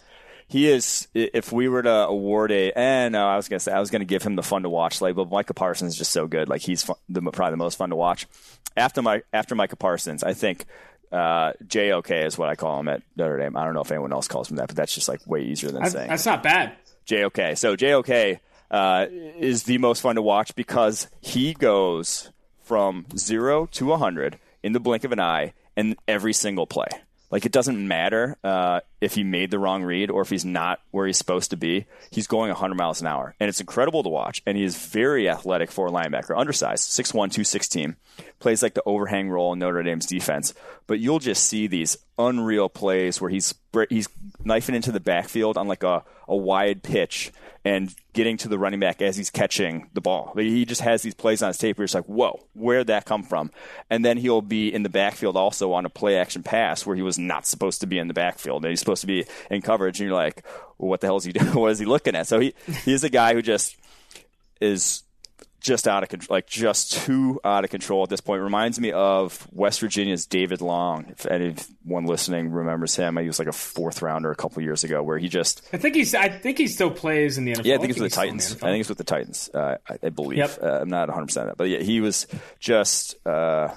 [0.47, 1.07] he is.
[1.13, 4.05] If we were to award a, eh, no, I was gonna say I was gonna
[4.05, 5.25] give him the fun to watch label.
[5.25, 6.49] Micah Parsons is just so good.
[6.49, 8.27] Like he's fun, the, probably the most fun to watch.
[8.77, 10.65] After my after Micah Parsons, I think
[11.11, 13.55] uh, JOK is what I call him at Notre Dame.
[13.55, 15.71] I don't know if anyone else calls him that, but that's just like way easier
[15.71, 16.09] than I, saying.
[16.09, 16.73] That's not bad.
[17.05, 17.57] JOK.
[17.57, 18.39] So JOK
[18.71, 22.31] uh, is the most fun to watch because he goes
[22.63, 26.87] from zero to 100 in the blink of an eye in every single play.
[27.29, 30.79] Like it doesn't matter uh, if he made the wrong read or if he's not
[30.89, 31.85] where he's supposed to be.
[32.09, 34.41] He's going 100 miles an hour, and it's incredible to watch.
[34.45, 37.95] And he is very athletic for a linebacker, undersized, 6'1", 216,
[38.39, 40.53] plays like the overhang role in Notre Dame's defense.
[40.87, 43.53] But you'll just see these unreal plays where he's
[43.89, 44.07] he's
[44.43, 47.31] knifing into the backfield on like a, a wide pitch
[47.65, 50.31] and getting to the running back as he's catching the ball.
[50.37, 53.23] He just has these plays on his tape where it's like, whoa, where'd that come
[53.23, 53.49] from?
[53.89, 57.01] And then he'll be in the backfield also on a play action pass where he
[57.01, 58.63] was not supposed to be in the backfield.
[58.63, 59.99] And he's supposed to be in coverage.
[59.99, 60.45] And you're like,
[60.77, 61.55] well, what the hell is he doing?
[61.55, 62.27] what is he looking at?
[62.27, 63.75] So he, he is a guy who just
[64.61, 65.01] is
[65.65, 68.43] just out of control, like just too out of control at this point.
[68.43, 71.05] Reminds me of West Virginia's David Long.
[71.09, 75.01] If anyone listening remembers him, he was like a fourth rounder a couple years ago,
[75.01, 75.67] where he just.
[75.73, 76.13] I think he's.
[76.13, 77.65] I think he still plays in the NFL.
[77.65, 78.53] Yeah, I think, it's with the Titans.
[78.61, 79.49] I think it's with the Titans.
[79.53, 80.37] Uh, I, I, believe.
[80.37, 80.59] Yep.
[80.61, 82.27] Uh, I'm not 100 percent but yeah, he was
[82.59, 83.69] just uh,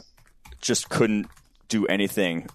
[0.60, 1.26] just couldn't
[1.68, 2.48] do anything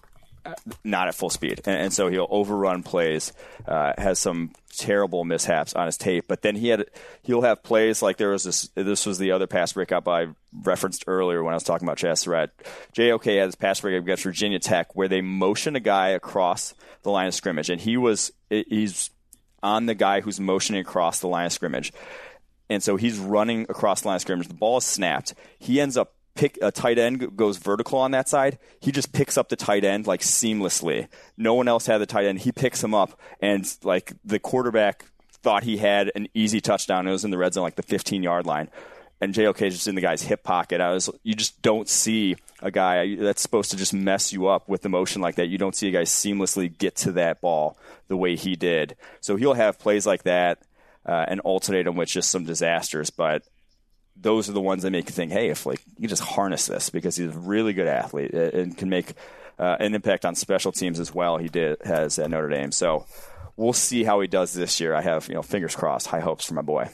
[0.82, 3.32] not at full speed, and, and so he'll overrun plays.
[3.66, 6.86] Uh, has some terrible mishaps on his tape, but then he had
[7.22, 8.68] he'll have plays like there was this.
[8.74, 12.18] This was the other pass breakup I referenced earlier when I was talking about Chazz
[12.18, 12.50] Surratt.
[12.92, 17.10] JOK had this pass breakup against Virginia Tech where they motion a guy across the
[17.10, 19.10] line of scrimmage, and he was he's
[19.62, 21.92] on the guy who's motioning across the line of scrimmage.
[22.70, 24.48] And so he's running across the line of scrimmage.
[24.48, 25.34] The ball is snapped.
[25.58, 29.38] He ends up pick a tight end goes vertical on that side, he just picks
[29.38, 31.08] up the tight end like seamlessly.
[31.36, 32.40] No one else had the tight end.
[32.40, 35.04] He picks him up, and like the quarterback
[35.44, 37.06] thought he had an easy touchdown.
[37.06, 38.68] It was in the red zone, like the 15 yard line.
[39.20, 40.80] And JOK is just in the guy's hip pocket.
[40.80, 44.68] I was, you just don't see a guy that's supposed to just mess you up
[44.68, 45.46] with the motion like that.
[45.46, 48.96] You don't see a guy seamlessly get to that ball the way he did.
[49.20, 50.58] So he'll have plays like that
[51.06, 53.10] uh, and alternate them with just some disasters.
[53.10, 53.44] But
[54.16, 56.90] those are the ones that make you think, hey, if like you just harness this
[56.90, 59.14] because he's a really good athlete and can make
[59.58, 61.38] uh, an impact on special teams as well.
[61.38, 63.06] He did has at Notre Dame, so
[63.56, 64.94] we'll see how he does this year.
[64.94, 66.88] I have you know fingers crossed, high hopes for my boy.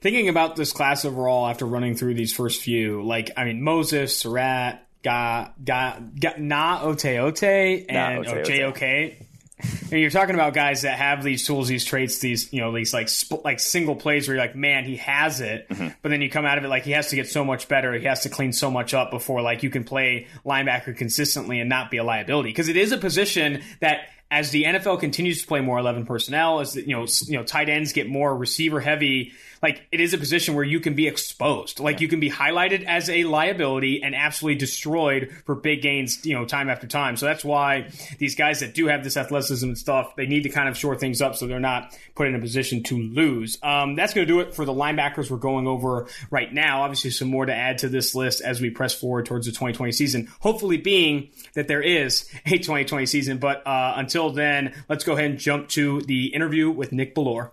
[0.00, 4.16] Thinking about this class overall after running through these first few, like I mean Moses,
[4.16, 9.14] Surratt, Ga, Ga, Ga Na Ote Ote, and JOK
[9.62, 12.92] and you're talking about guys that have these tools, these traits, these you know these
[12.92, 15.88] like sp- like single plays where you're like, man, he has it, mm-hmm.
[16.02, 17.92] but then you come out of it like he has to get so much better,
[17.94, 21.68] he has to clean so much up before like you can play linebacker consistently and
[21.68, 22.50] not be a liability.
[22.50, 26.60] Because it is a position that as the NFL continues to play more 11 personnel,
[26.60, 30.12] as the, you know you know tight ends get more receiver heavy like it is
[30.12, 31.78] a position where you can be exposed.
[31.78, 36.34] Like you can be highlighted as a liability and absolutely destroyed for big gains, you
[36.34, 37.16] know, time after time.
[37.16, 40.48] So that's why these guys that do have this athleticism and stuff, they need to
[40.48, 43.58] kind of shore things up so they're not put in a position to lose.
[43.62, 46.82] Um, that's going to do it for the linebackers we're going over right now.
[46.82, 49.92] Obviously, some more to add to this list as we press forward towards the 2020
[49.92, 50.28] season.
[50.40, 53.38] Hopefully, being that there is a 2020 season.
[53.38, 57.50] But uh, until then, let's go ahead and jump to the interview with Nick Bellore.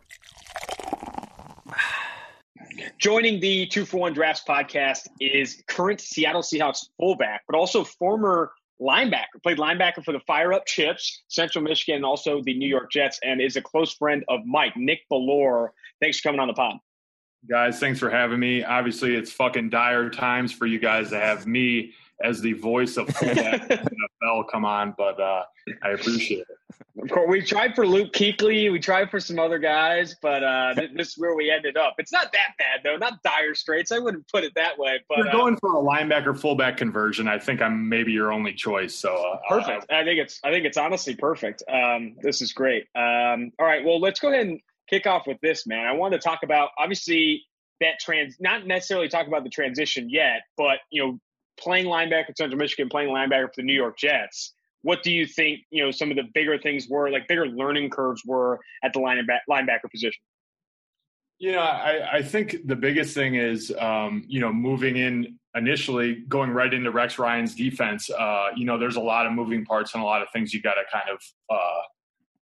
[3.00, 8.52] Joining the Two for One Drafts podcast is current Seattle Seahawks fullback, but also former
[8.82, 9.42] linebacker.
[9.42, 13.18] Played linebacker for the Fire Up Chips, Central Michigan, and also the New York Jets,
[13.24, 15.70] and is a close friend of Mike, Nick Bellore.
[16.02, 16.76] Thanks for coming on the pod.
[17.50, 18.66] Guys, thanks for having me.
[18.66, 23.08] Obviously, it's fucking dire times for you guys to have me as the voice of
[23.10, 25.44] fullback NFL come on, but uh,
[25.84, 26.48] I appreciate it.
[27.02, 30.74] Of course, we tried for Luke Kuechly, we tried for some other guys, but uh,
[30.96, 31.96] this is where we ended up.
[31.98, 33.92] It's not that bad though, not dire straits.
[33.92, 35.00] I wouldn't put it that way.
[35.08, 37.28] But you're going uh, for a linebacker fullback conversion.
[37.28, 38.96] I think I'm maybe your only choice.
[38.96, 39.92] So uh, perfect.
[39.92, 41.64] I think it's I think it's honestly perfect.
[41.72, 42.84] Um, this is great.
[42.96, 45.86] Um, all right, well, let's go ahead and kick off with this, man.
[45.86, 47.44] I want to talk about obviously
[47.80, 51.20] that trans, not necessarily talk about the transition yet, but you know
[51.60, 55.60] playing linebacker Central Michigan, playing linebacker for the New York Jets, what do you think,
[55.72, 59.00] you know, some of the bigger things were, like bigger learning curves were at the
[59.00, 60.22] linebacker position?
[61.38, 66.24] You know, I, I think the biggest thing is, um, you know, moving in initially,
[66.28, 68.10] going right into Rex Ryan's defense.
[68.10, 70.62] Uh, you know, there's a lot of moving parts and a lot of things you
[70.62, 71.82] got to kind of, uh,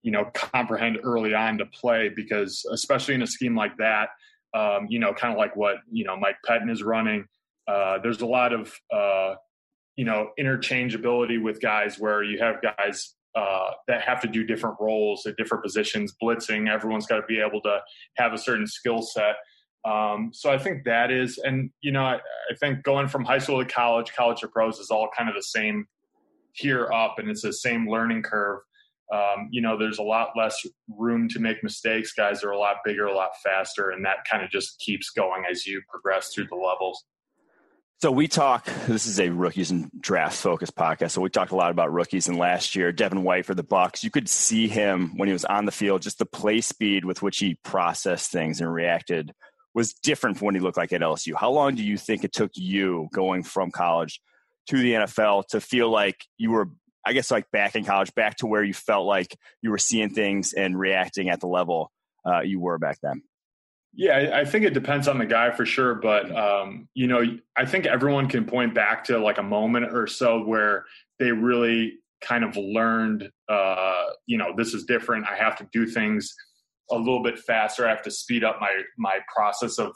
[0.03, 4.11] you know, comprehend early on to play because, especially in a scheme like that,
[4.55, 7.27] um, you know, kind of like what you know Mike Pettine is running.
[7.69, 9.35] Uh, there's a lot of uh,
[9.97, 14.77] you know interchangeability with guys where you have guys uh, that have to do different
[14.81, 16.71] roles at different positions, blitzing.
[16.71, 17.81] Everyone's got to be able to
[18.17, 19.37] have a certain skill set.
[19.85, 23.39] Um, so I think that is, and you know, I, I, think going from high
[23.39, 25.87] school to college, college to pros is all kind of the same
[26.57, 28.61] tier up, and it's the same learning curve.
[29.15, 32.13] Um, you know, there's a lot less room to make mistakes.
[32.13, 35.45] Guys are a lot bigger, a lot faster, and that kind of just keeps going
[35.49, 37.05] as you progress through the levels.
[38.03, 38.67] So we talk.
[38.87, 41.13] This is a rookies and drafts focused podcast.
[41.13, 42.29] So we talked a lot about rookies.
[42.29, 45.47] And last year, Devin White for the Bucks, you could see him when he was
[45.47, 46.03] on the field.
[46.03, 49.33] Just the play speed with which he processed things and reacted
[49.73, 51.33] was different from when he looked like at LSU.
[51.35, 54.21] How long do you think it took you going from college
[54.69, 56.69] to the NFL to feel like you were,
[57.07, 60.11] I guess, like back in college, back to where you felt like you were seeing
[60.11, 61.91] things and reacting at the level
[62.27, 63.23] uh, you were back then?
[63.99, 65.95] Yeah, I think it depends on the guy for sure.
[65.95, 67.23] But, um, you know,
[67.57, 70.85] I think everyone can point back to like a moment or so where
[71.19, 75.27] they really kind of learned, uh, you know, this is different.
[75.27, 76.35] I have to do things
[76.91, 77.87] a little bit faster.
[77.87, 79.93] I have to speed up my, my process of,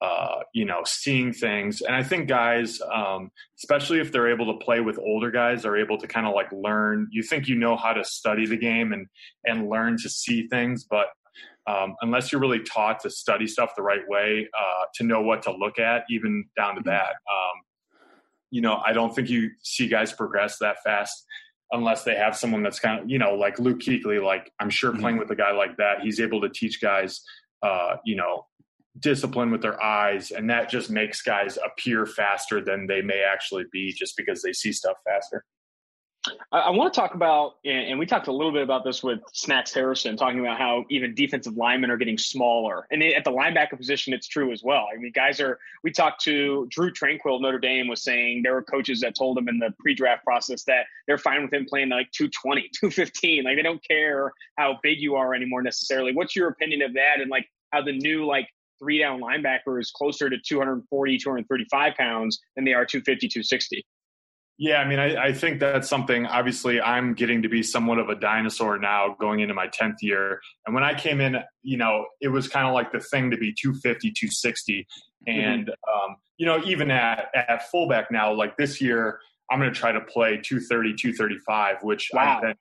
[0.00, 1.80] uh, you know, seeing things.
[1.80, 5.76] And I think guys, um, especially if they're able to play with older guys, are
[5.76, 7.08] able to kind of like learn.
[7.10, 9.06] You think you know how to study the game and
[9.44, 11.06] and learn to see things, but
[11.66, 15.42] um, unless you're really taught to study stuff the right way, uh, to know what
[15.42, 16.90] to look at, even down to mm-hmm.
[16.90, 17.10] that.
[17.10, 17.62] Um,
[18.50, 21.24] you know, I don't think you see guys progress that fast
[21.72, 24.22] unless they have someone that's kind of, you know, like Luke Kuechly.
[24.22, 25.00] Like I'm sure mm-hmm.
[25.00, 27.20] playing with a guy like that, he's able to teach guys,
[27.62, 28.46] uh, you know,
[29.00, 33.64] discipline with their eyes, and that just makes guys appear faster than they may actually
[33.72, 35.44] be, just because they see stuff faster.
[36.52, 39.20] I, I want to talk about, and we talked a little bit about this with
[39.32, 42.86] Snacks Harrison, talking about how even defensive linemen are getting smaller.
[42.90, 44.86] And at the linebacker position, it's true as well.
[44.92, 48.62] I mean, guys are, we talked to Drue Tranquill, Notre Dame was saying there were
[48.62, 51.90] coaches that told him in the pre draft process that they're fine with him playing
[51.90, 53.44] like 220, 215.
[53.44, 56.14] Like they don't care how big you are anymore necessarily.
[56.14, 57.20] What's your opinion of that?
[57.20, 62.40] And like how the new like three down linebacker is closer to 240, 235 pounds
[62.56, 63.84] than they are 250, 260?
[64.56, 66.26] Yeah, I mean, I, I, think that's something.
[66.26, 70.40] Obviously, I'm getting to be somewhat of a dinosaur now, going into my 10th year.
[70.64, 73.36] And when I came in, you know, it was kind of like the thing to
[73.36, 74.86] be 250, 260.
[75.28, 75.40] Mm-hmm.
[75.40, 79.18] And, um, you know, even at, at fullback now, like this year,
[79.50, 82.36] I'm going to try to play 230, 235, which wow.
[82.36, 82.54] I've been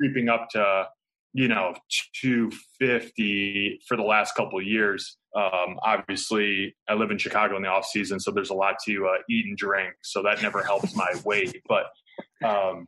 [0.00, 0.84] creeping up to,
[1.32, 1.74] you know,
[2.20, 5.17] 250 for the last couple of years.
[5.34, 9.06] Um, obviously, I live in Chicago in the off season, so there's a lot to
[9.06, 9.94] uh, eat and drink.
[10.02, 11.62] So that never helps my weight.
[11.68, 11.86] But
[12.44, 12.86] um,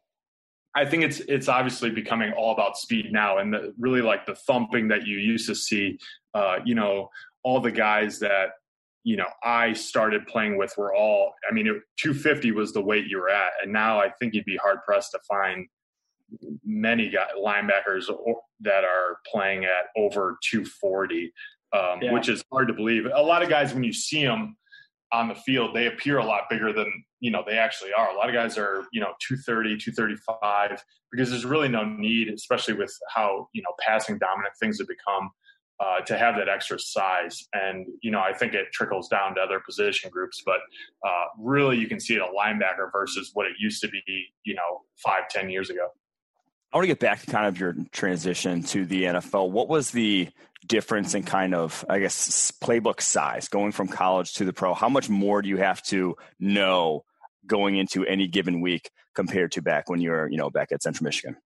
[0.75, 4.35] I think it's it's obviously becoming all about speed now, and the, really like the
[4.35, 5.99] thumping that you used to see.
[6.33, 7.11] Uh, you know,
[7.43, 8.51] all the guys that
[9.05, 11.35] you know I started playing with were all.
[11.49, 14.45] I mean, it, 250 was the weight you were at, and now I think you'd
[14.47, 15.67] be hard pressed to find
[16.65, 18.05] many guy, linebackers
[18.61, 21.33] that are playing at over 240
[21.73, 22.13] um, yeah.
[22.13, 23.07] which is hard to believe.
[23.07, 24.57] A lot of guys, when you see them
[25.13, 28.11] on the field, they appear a lot bigger than you know they actually are.
[28.11, 32.75] A lot of guys are you know 230, 235 because there's really no need, especially
[32.75, 35.31] with how you know passing dominant things have become.
[35.83, 37.49] Uh, to have that extra size.
[37.55, 40.59] And, you know, I think it trickles down to other position groups, but
[41.07, 44.03] uh, really you can see it a linebacker versus what it used to be,
[44.45, 45.89] you know, five, ten years ago.
[46.73, 49.51] I want to get back to kind of your transition to the NFL.
[49.51, 50.29] What was the
[50.67, 54.75] difference in kind of, I guess, playbook size going from college to the pro?
[54.75, 57.05] How much more do you have to know
[57.47, 60.83] going into any given week compared to back when you were, you know, back at
[60.83, 61.37] Central Michigan?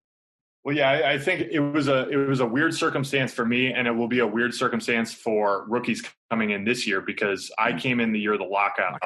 [0.64, 3.72] Well, yeah, I, I think it was a it was a weird circumstance for me,
[3.72, 7.70] and it will be a weird circumstance for rookies coming in this year because I
[7.70, 7.78] mm-hmm.
[7.78, 8.98] came in the year of the lockout,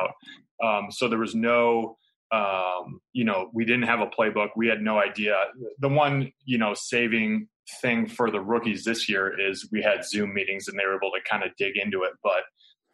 [0.62, 1.96] um, so there was no
[2.30, 4.50] um, you know, we didn't have a playbook.
[4.56, 5.36] We had no idea.
[5.78, 7.48] The one, you know, saving
[7.80, 11.10] thing for the rookies this year is we had Zoom meetings and they were able
[11.10, 12.12] to kind of dig into it.
[12.22, 12.42] But,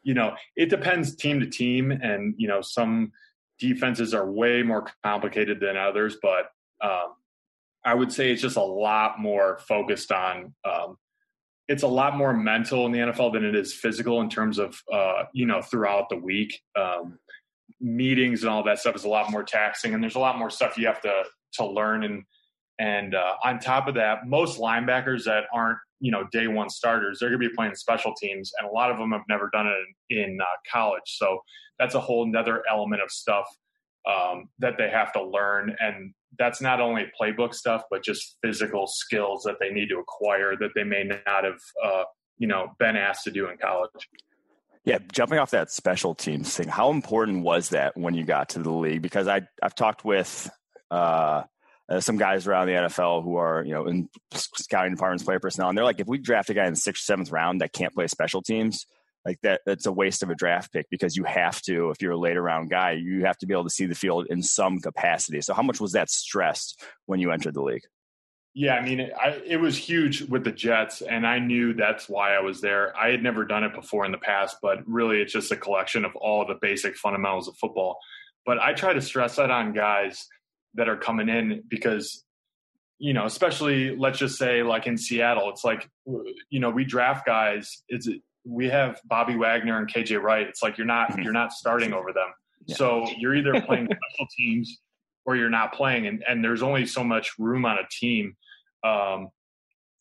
[0.02, 1.90] you know, it depends team to team.
[1.90, 3.12] And, you know, some
[3.58, 6.16] defenses are way more complicated than others.
[6.20, 6.50] But
[6.82, 7.14] um,
[7.84, 10.96] I would say it's just a lot more focused on, um,
[11.68, 14.78] it's a lot more mental in the NFL than it is physical in terms of,
[14.92, 16.60] uh, you know, throughout the week.
[16.78, 17.18] Um,
[17.80, 20.50] meetings and all that stuff is a lot more taxing and there's a lot more
[20.50, 22.24] stuff you have to to learn and
[22.78, 27.18] and uh, on top of that most linebackers that aren't you know day one starters
[27.18, 29.66] they're going to be playing special teams and a lot of them have never done
[29.66, 31.02] it in, in uh, college.
[31.06, 31.40] So
[31.78, 33.46] that's a whole nother element of stuff
[34.08, 35.74] um, that they have to learn.
[35.80, 40.56] And that's not only playbook stuff but just physical skills that they need to acquire
[40.56, 42.04] that they may not have uh,
[42.38, 43.90] you know been asked to do in college.
[44.84, 48.58] Yeah, jumping off that special teams thing, how important was that when you got to
[48.58, 49.00] the league?
[49.00, 50.50] Because I I've talked with
[50.90, 51.44] uh,
[51.88, 55.68] uh, some guys around the NFL who are you know in scouting departments, player personnel,
[55.68, 57.94] and they're like, if we draft a guy in the sixth, seventh round that can't
[57.94, 58.86] play special teams,
[59.24, 62.12] like that that's a waste of a draft pick because you have to if you're
[62.12, 64.80] a later round guy you have to be able to see the field in some
[64.80, 67.84] capacity so how much was that stressed when you entered the league
[68.56, 72.08] yeah, I mean, it, I, it was huge with the Jets, and I knew that's
[72.08, 72.96] why I was there.
[72.96, 76.04] I had never done it before in the past, but really, it's just a collection
[76.04, 77.98] of all the basic fundamentals of football.
[78.46, 80.28] But I try to stress that on guys
[80.74, 82.24] that are coming in because,
[82.98, 85.88] you know, especially let's just say like in Seattle, it's like,
[86.50, 87.82] you know, we draft guys.
[87.88, 88.08] It's
[88.44, 90.46] we have Bobby Wagner and KJ Wright.
[90.46, 91.22] It's like you're not mm-hmm.
[91.22, 92.28] you're not starting over them.
[92.66, 92.76] Yeah.
[92.76, 94.80] So you're either playing special teams
[95.26, 98.36] or you're not playing, and and there's only so much room on a team
[98.84, 99.30] um,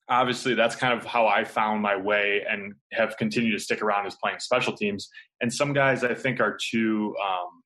[0.10, 4.06] obviously that's kind of how I found my way and have continued to stick around
[4.06, 5.10] as playing special teams.
[5.42, 7.63] And some guys I think are too um,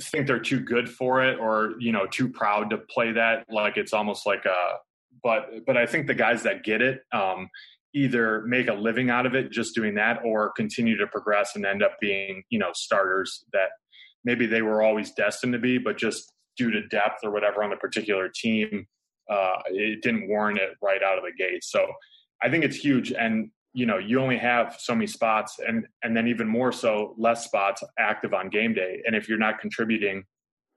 [0.00, 3.76] think they're too good for it or you know too proud to play that like
[3.76, 4.76] it's almost like a
[5.22, 7.48] but but I think the guys that get it um,
[7.94, 11.64] either make a living out of it just doing that or continue to progress and
[11.64, 13.70] end up being you know starters that
[14.24, 17.70] maybe they were always destined to be but just due to depth or whatever on
[17.70, 18.86] the particular team
[19.30, 21.62] uh, it didn't warrant it right out of the gate.
[21.62, 21.86] So
[22.42, 26.16] i think it's huge and you know you only have so many spots and and
[26.16, 30.24] then even more so less spots active on game day and if you're not contributing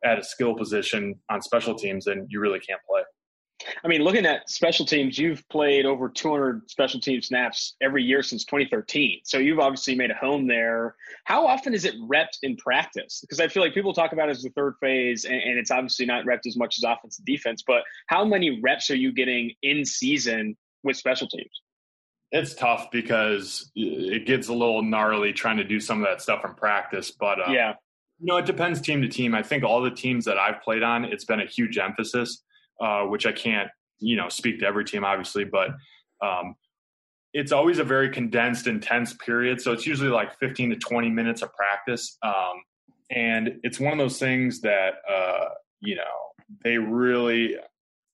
[0.05, 3.01] at a skill position on special teams then you really can't play
[3.83, 8.21] I mean, looking at special teams, you've played over 200 special team snaps every year
[8.21, 9.21] since 2013.
[9.23, 10.95] So you've obviously made a home there.
[11.25, 13.19] How often is it repped in practice?
[13.21, 15.71] Because I feel like people talk about it as the third phase, and, and it's
[15.71, 17.63] obviously not repped as much as offense and defense.
[17.65, 21.62] But how many reps are you getting in season with special teams?
[22.33, 26.43] It's tough because it gets a little gnarly trying to do some of that stuff
[26.43, 27.11] in practice.
[27.11, 27.75] But uh, yeah,
[28.19, 29.33] you know, it depends team to team.
[29.33, 32.43] I think all the teams that I've played on, it's been a huge emphasis
[32.79, 33.69] uh, which I can't,
[33.99, 35.69] you know, speak to every team obviously, but
[36.21, 36.55] um,
[37.33, 39.61] it's always a very condensed, intense period.
[39.61, 42.17] So it's usually like 15 to 20 minutes of practice.
[42.21, 42.63] Um,
[43.09, 46.01] and it's one of those things that, uh, you know,
[46.63, 47.55] they really,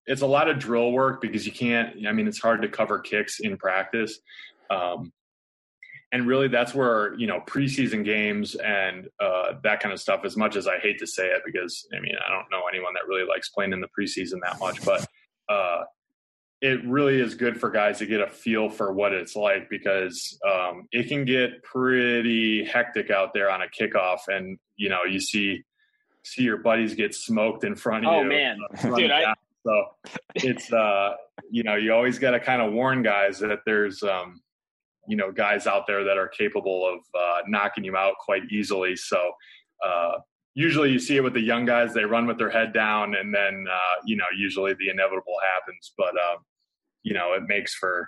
[0.10, 3.00] it's a lot of drill work because you can't, I mean, it's hard to cover
[3.00, 4.20] kicks in practice.
[4.72, 5.14] Um,
[6.12, 10.36] and really that's where you know preseason games and uh, that kind of stuff as
[10.36, 13.08] much as i hate to say it because i mean i don't know anyone that
[13.08, 15.06] really likes playing in the preseason that much but
[15.50, 15.84] uh,
[16.62, 20.40] it really is good for guys to get a feel for what it's like because
[20.50, 25.20] um, it can get pretty hectic out there on a kickoff and you know you
[25.20, 25.64] see
[26.24, 28.26] see your buddies get smoked in front of oh, you.
[28.26, 28.58] oh man
[28.96, 29.36] dude I...
[29.66, 29.86] so
[30.36, 31.14] it's uh
[31.50, 34.42] you know you always got to kind of warn guys that there's um
[35.10, 38.96] you know guys out there that are capable of uh, knocking you out quite easily.
[38.96, 39.32] So
[39.86, 40.20] uh,
[40.54, 43.34] usually you see it with the young guys; they run with their head down, and
[43.34, 45.94] then uh, you know usually the inevitable happens.
[45.98, 46.46] But um,
[47.04, 48.08] you know it makes for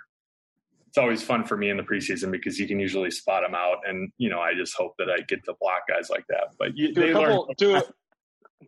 [0.86, 3.78] it's always fun for me in the preseason because you can usually spot them out,
[3.86, 6.54] and you know I just hope that I get to block guys like that.
[6.56, 7.82] But you, do a couple, do, a,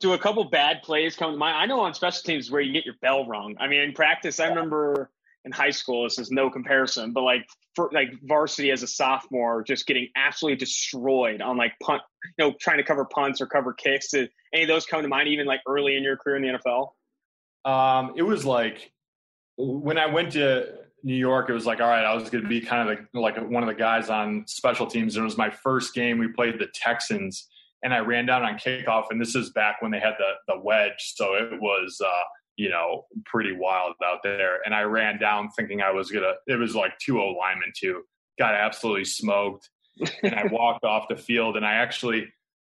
[0.01, 1.57] do a couple bad plays come to mind?
[1.57, 3.57] I know on special teams where you get your bell rung.
[3.59, 5.11] I mean, in practice, I remember
[5.45, 6.05] in high school.
[6.05, 10.57] This is no comparison, but like for like varsity as a sophomore, just getting absolutely
[10.57, 12.03] destroyed on like punt,
[12.39, 14.11] you know, trying to cover punts or cover kicks.
[14.11, 16.59] Did any of those come to mind, even like early in your career in the
[16.59, 16.91] NFL?
[17.71, 18.93] Um, it was like
[19.57, 20.67] when I went to
[21.03, 23.37] New York, it was like, all right, I was going to be kind of like,
[23.37, 25.17] like one of the guys on special teams.
[25.17, 26.19] And it was my first game.
[26.19, 27.49] We played the Texans,
[27.85, 29.05] and I ran down on kickoff.
[29.11, 32.01] And this is back when they had the the wedge, so it was.
[32.05, 32.25] Uh,
[32.57, 34.61] you know, pretty wild out there.
[34.65, 36.35] And I ran down thinking I was gonna.
[36.47, 38.03] It was like two O linemen too.
[38.39, 39.69] Got absolutely smoked,
[40.23, 41.57] and I walked off the field.
[41.57, 42.33] And I actually,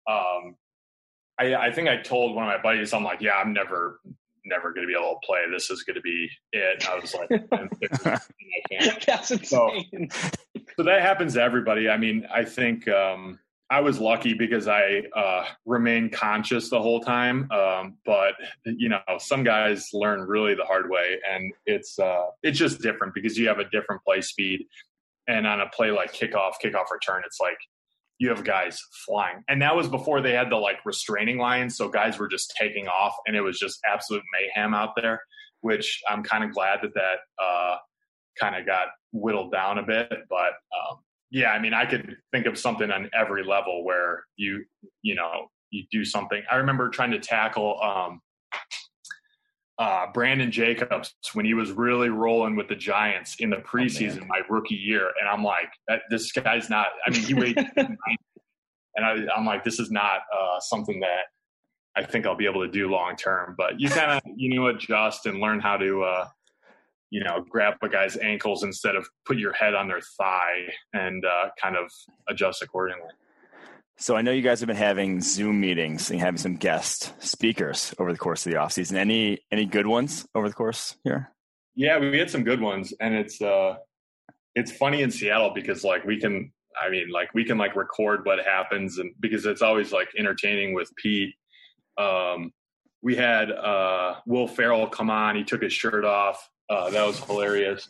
[0.09, 0.57] um,
[1.39, 4.01] I, I think I told one of my buddies, I'm like, yeah, I'm never,
[4.45, 5.41] never going to be able to play.
[5.51, 6.83] This is going to be it.
[6.83, 8.21] And I was like,
[9.07, 10.11] that's insane.
[10.11, 10.31] So,
[10.77, 11.89] so that happens to everybody.
[11.89, 12.87] I mean, I think.
[12.89, 13.39] Um,
[13.71, 17.49] I was lucky because I uh, remained conscious the whole time.
[17.53, 22.59] Um, but you know, some guys learn really the hard way, and it's uh, it's
[22.59, 24.66] just different because you have a different play speed.
[25.29, 27.59] And on a play like kickoff, kickoff return, it's like
[28.18, 31.89] you have guys flying, and that was before they had the like restraining lines, so
[31.89, 35.21] guys were just taking off, and it was just absolute mayhem out there.
[35.61, 37.77] Which I'm kind of glad that that uh,
[38.41, 40.99] kind of got whittled down a bit, but um,
[41.31, 44.64] yeah, I mean, I could think of something on every level where you,
[45.03, 46.43] you know, you do something.
[46.51, 48.20] I remember trying to tackle um,
[49.78, 54.22] uh, Brandon Jacobs when he was really rolling with the Giants in the oh, preseason,
[54.22, 55.70] oh, my rookie year, and I'm like,
[56.11, 56.89] this guy's not.
[57.07, 57.97] I mean, he weighed, and
[58.99, 61.22] I, am like, this is not uh, something that
[61.97, 63.55] I think I'll be able to do long term.
[63.57, 66.03] But you kind of, you know, adjust and learn how to.
[66.03, 66.28] Uh,
[67.11, 71.25] you know, grab a guy's ankles instead of put your head on their thigh and
[71.25, 71.91] uh, kind of
[72.29, 73.11] adjust accordingly.
[73.99, 77.95] So I know you guys have been having Zoom meetings and having some guest speakers
[77.99, 78.95] over the course of the offseason.
[78.95, 81.31] Any any good ones over the course here?
[81.75, 83.77] Yeah, we had some good ones, and it's uh,
[84.55, 86.51] it's funny in Seattle because like we can,
[86.81, 90.73] I mean, like we can like record what happens, and because it's always like entertaining
[90.73, 91.35] with Pete.
[91.99, 92.53] Um,
[93.03, 95.37] we had uh, Will Ferrell come on.
[95.37, 97.89] He took his shirt off uh, that was hilarious.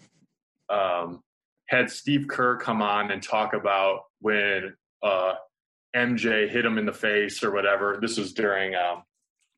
[0.68, 1.22] Um,
[1.66, 5.35] had Steve Kerr come on and talk about when uh,
[5.95, 7.99] MJ hit him in the face or whatever.
[8.01, 9.03] This was during um,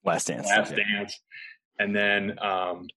[0.05, 0.47] Last Dance.
[0.49, 1.21] Last Dance,
[1.79, 2.89] and then um,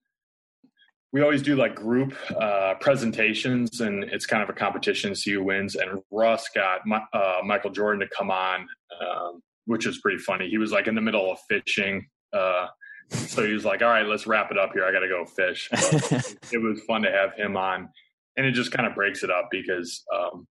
[1.13, 5.43] we always do like group uh, presentations, and it's kind of a competition, see who
[5.43, 5.76] wins.
[5.76, 6.82] And Russ got
[7.13, 8.67] uh, Michael Jordan to come on,
[8.99, 10.49] um, which was pretty funny.
[10.49, 12.07] He was like in the middle of fishing.
[12.34, 12.67] Uh,
[13.10, 14.86] so he was like, "All right, let's wrap it up here.
[14.86, 15.70] I got to go fish."
[16.51, 17.89] it was fun to have him on,
[18.38, 20.47] and it just kind of breaks it up because, um,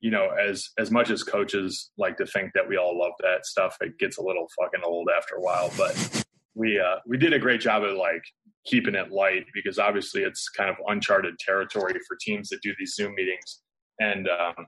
[0.00, 3.46] you know, as as much as coaches like to think that we all love that
[3.46, 5.72] stuff, it gets a little fucking old after a while.
[5.76, 6.24] But
[6.54, 8.22] we uh, we did a great job of like
[8.66, 12.94] keeping it light because obviously it's kind of uncharted territory for teams that do these
[12.94, 13.62] Zoom meetings.
[14.00, 14.66] And, um,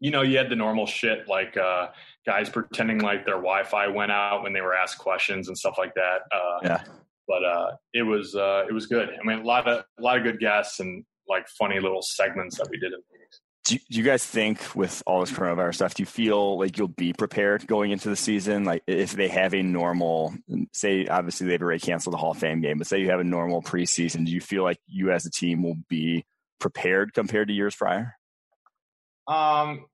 [0.00, 1.88] you know, you had the normal shit like uh,
[2.28, 5.76] guys pretending like their Wi Fi went out when they were asked questions and stuff
[5.78, 6.18] like that.
[6.30, 6.82] Uh, yeah.
[7.26, 9.08] But uh, it was uh, it was good.
[9.08, 12.58] I mean, a lot of a lot of good guests and like funny little segments
[12.58, 15.74] that we did in meetings do you, do you guys think with all this coronavirus
[15.74, 18.64] stuff, do you feel like you'll be prepared going into the season?
[18.64, 20.34] Like if they have a normal,
[20.72, 23.24] say, obviously they've already canceled the Hall of Fame game, but say you have a
[23.24, 26.24] normal preseason, do you feel like you as a team will be
[26.58, 28.14] prepared compared to years prior?
[29.26, 29.84] Um,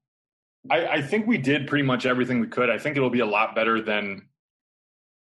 [0.71, 2.71] I, I think we did pretty much everything we could.
[2.71, 4.29] I think it'll be a lot better than.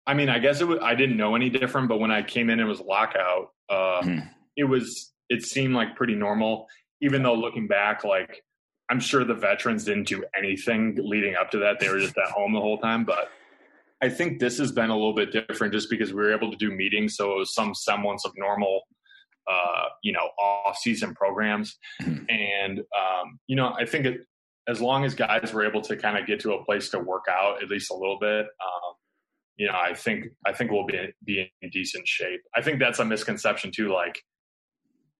[0.06, 2.50] I mean, I guess it was, I didn't know any different, but when I came
[2.50, 3.50] in, it was lockout.
[3.68, 4.26] Uh, mm-hmm.
[4.56, 5.12] It was.
[5.28, 6.68] It seemed like pretty normal
[7.02, 8.42] even though looking back, like
[8.88, 11.80] I'm sure the veterans didn't do anything leading up to that.
[11.80, 13.04] They were just at home the whole time.
[13.04, 13.30] But
[14.00, 16.56] I think this has been a little bit different just because we were able to
[16.56, 17.16] do meetings.
[17.16, 18.82] So it was some semblance of normal,
[19.50, 21.76] uh, you know, off season programs.
[22.00, 22.24] Mm-hmm.
[22.28, 24.20] And, um, you know, I think it,
[24.68, 27.24] as long as guys were able to kind of get to a place to work
[27.30, 28.94] out at least a little bit, um,
[29.56, 32.40] you know, I think I think we'll be be in decent shape.
[32.54, 33.92] I think that's a misconception too.
[33.92, 34.22] Like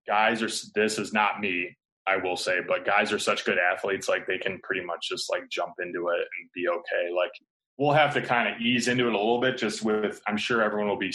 [0.07, 1.77] guys are this is not me
[2.07, 5.31] i will say but guys are such good athletes like they can pretty much just
[5.31, 7.31] like jump into it and be okay like
[7.79, 10.63] we'll have to kind of ease into it a little bit just with i'm sure
[10.63, 11.13] everyone will be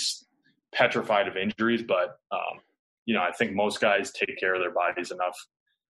[0.73, 2.59] petrified of injuries but um,
[3.05, 5.37] you know i think most guys take care of their bodies enough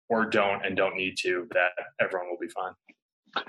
[0.09, 2.73] or don't and don't need to that everyone will be fine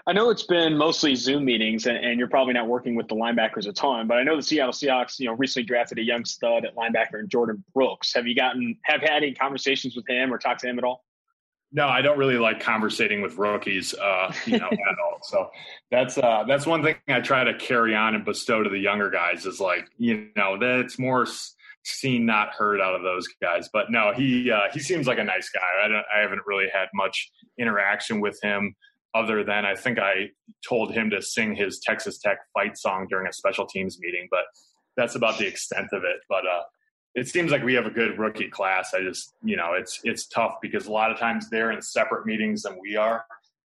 [0.06, 3.16] I know it's been mostly Zoom meetings, and, and, you're probably not working with the
[3.16, 4.08] linebackers a ton.
[4.08, 7.20] But I know the Seattle Seahawks, you know, recently drafted a young stud at linebacker,
[7.20, 8.14] in Jordyn Brooks.
[8.14, 11.04] Have you gotten have had any conversations with him or talked to him at all?
[11.72, 15.20] No, I don't really like conversating with rookies, uh, you know, at all.
[15.24, 15.50] So
[15.90, 19.10] that's uh, that's one thing I try to carry on and bestow to the younger
[19.10, 21.26] guys is like, you know, that's more
[21.88, 23.70] seen, not heard out of those guys.
[23.72, 25.86] But no, he uh, he seems like a nice guy.
[25.86, 28.76] I don't, I haven't really had much interaction with him
[29.14, 30.30] other than I think I
[30.68, 34.44] told him to sing his Texas Tech fight song during a special teams meeting, but
[34.96, 36.18] that's about the extent of it.
[36.30, 36.64] But uh,
[37.16, 38.94] it seems like we have a good rookie class.
[38.94, 42.26] I just, you know, it's it's tough because a lot of times they're in separate
[42.26, 43.26] meetings than we are,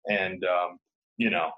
[0.06, 0.78] and um,
[1.16, 1.50] you know,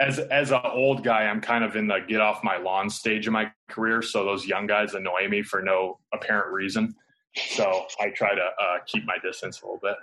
[0.00, 3.26] as as an old guy, I'm kind of in the get off my lawn stage
[3.26, 4.02] of my career.
[4.02, 6.94] So those young guys annoy me for no apparent reason.
[7.36, 9.96] So I try to uh, keep my distance a little bit.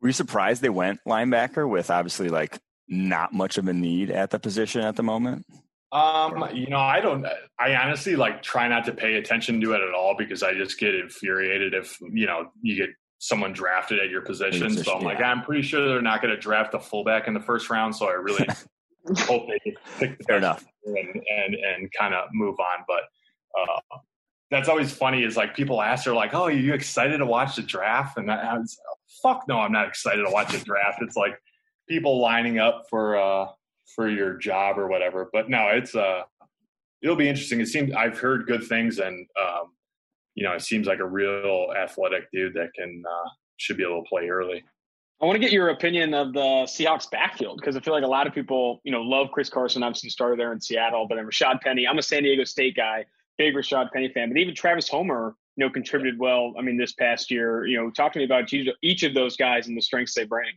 [0.00, 4.30] Were you surprised they went linebacker with obviously like not much of a need at
[4.30, 5.46] the position at the moment?
[5.92, 7.26] Um, you know, I don't.
[7.58, 10.78] I honestly like try not to pay attention to it at all because I just
[10.78, 14.62] get infuriated if you know you get someone drafted at your position.
[14.62, 15.08] position so I'm yeah.
[15.08, 17.94] like, I'm pretty sure they're not going to draft a fullback in the first round.
[17.94, 18.46] So I really
[19.18, 22.84] hope they pick the Fair enough and and and kind of move on.
[22.86, 23.02] But
[23.58, 23.98] uh,
[24.50, 27.56] that's always funny is like people ask her like, "Oh, are you excited to watch
[27.56, 28.78] the draft?" And I was,
[29.22, 31.02] fuck no, I'm not excited to watch a draft.
[31.02, 31.38] It's like
[31.88, 33.46] people lining up for uh
[33.94, 35.28] for your job or whatever.
[35.32, 36.22] But no, it's uh
[37.02, 37.60] it'll be interesting.
[37.60, 39.72] It seems I've heard good things and um
[40.34, 44.02] you know, it seems like a real athletic dude that can uh should be able
[44.02, 44.64] to play early.
[45.22, 48.08] I want to get your opinion of the Seahawks backfield because I feel like a
[48.08, 49.84] lot of people, you know, love Chris Carson.
[49.84, 51.86] Obviously, started there in Seattle, but then Rashad Penny.
[51.86, 53.04] I'm a San Diego State guy,
[53.38, 56.54] big Rashad Penny fan, but even Travis Homer you know, contributed well.
[56.58, 59.68] I mean, this past year, you know, talk to me about each of those guys
[59.68, 60.50] and the strengths they bring.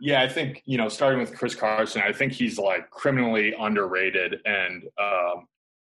[0.00, 4.40] Yeah, I think you know, starting with Chris Carson, I think he's like criminally underrated,
[4.44, 5.46] and um,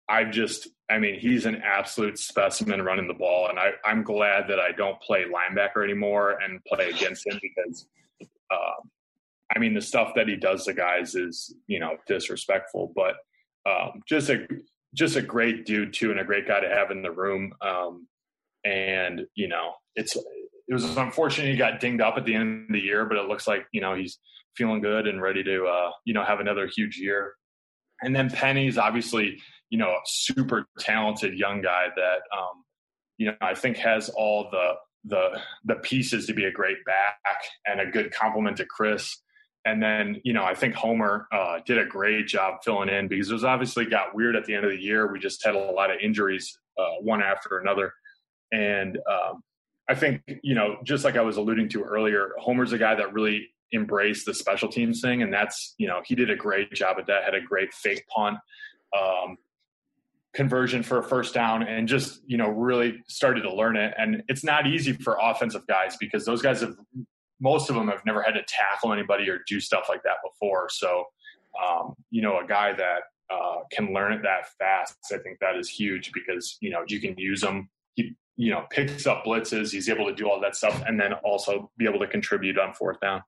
[0.09, 4.47] I've just, I mean, he's an absolute specimen running the ball, and I, I'm glad
[4.49, 7.85] that I don't play linebacker anymore and play against him because,
[8.51, 8.81] uh,
[9.55, 13.15] I mean, the stuff that he does to guys is, you know, disrespectful, but
[13.69, 14.47] um, just a
[14.95, 17.53] just a great dude too, and a great guy to have in the room.
[17.61, 18.07] Um,
[18.65, 22.73] and you know it's it was unfortunate he got dinged up at the end of
[22.73, 24.19] the year, but it looks like you know he's
[24.55, 27.33] feeling good and ready to uh, you know have another huge year.
[28.01, 32.63] And then Penny's obviously you know a super talented young guy that um,
[33.17, 34.73] you know I think has all the
[35.05, 37.17] the the pieces to be a great back
[37.65, 39.17] and a good complement to Chris.
[39.65, 43.29] And then, you know, I think Homer uh, did a great job filling in because
[43.29, 45.11] it was obviously got weird at the end of the year.
[45.11, 47.93] We just had a lot of injuries, uh, one after another.
[48.51, 49.43] And um,
[49.89, 53.13] I think, you know, just like I was alluding to earlier, Homer's a guy that
[53.13, 55.21] really embraced the special teams thing.
[55.21, 58.05] And that's, you know, he did a great job at that, had a great fake
[58.07, 58.37] punt.
[58.97, 59.37] Um,
[60.33, 63.93] conversion for a first down and just you know really started to learn it.
[63.97, 66.75] And it's not easy for offensive guys because those guys have
[67.41, 70.67] most of them have never had to tackle anybody or do stuff like that before.
[70.69, 71.05] So
[71.67, 72.99] um, you know a guy that
[73.33, 76.99] uh, can learn it that fast i think that is huge because you know you
[76.99, 79.71] can use them he you know picks up blitzes.
[79.71, 82.73] He's able to do all that stuff and then also be able to contribute on
[82.73, 83.21] fourth down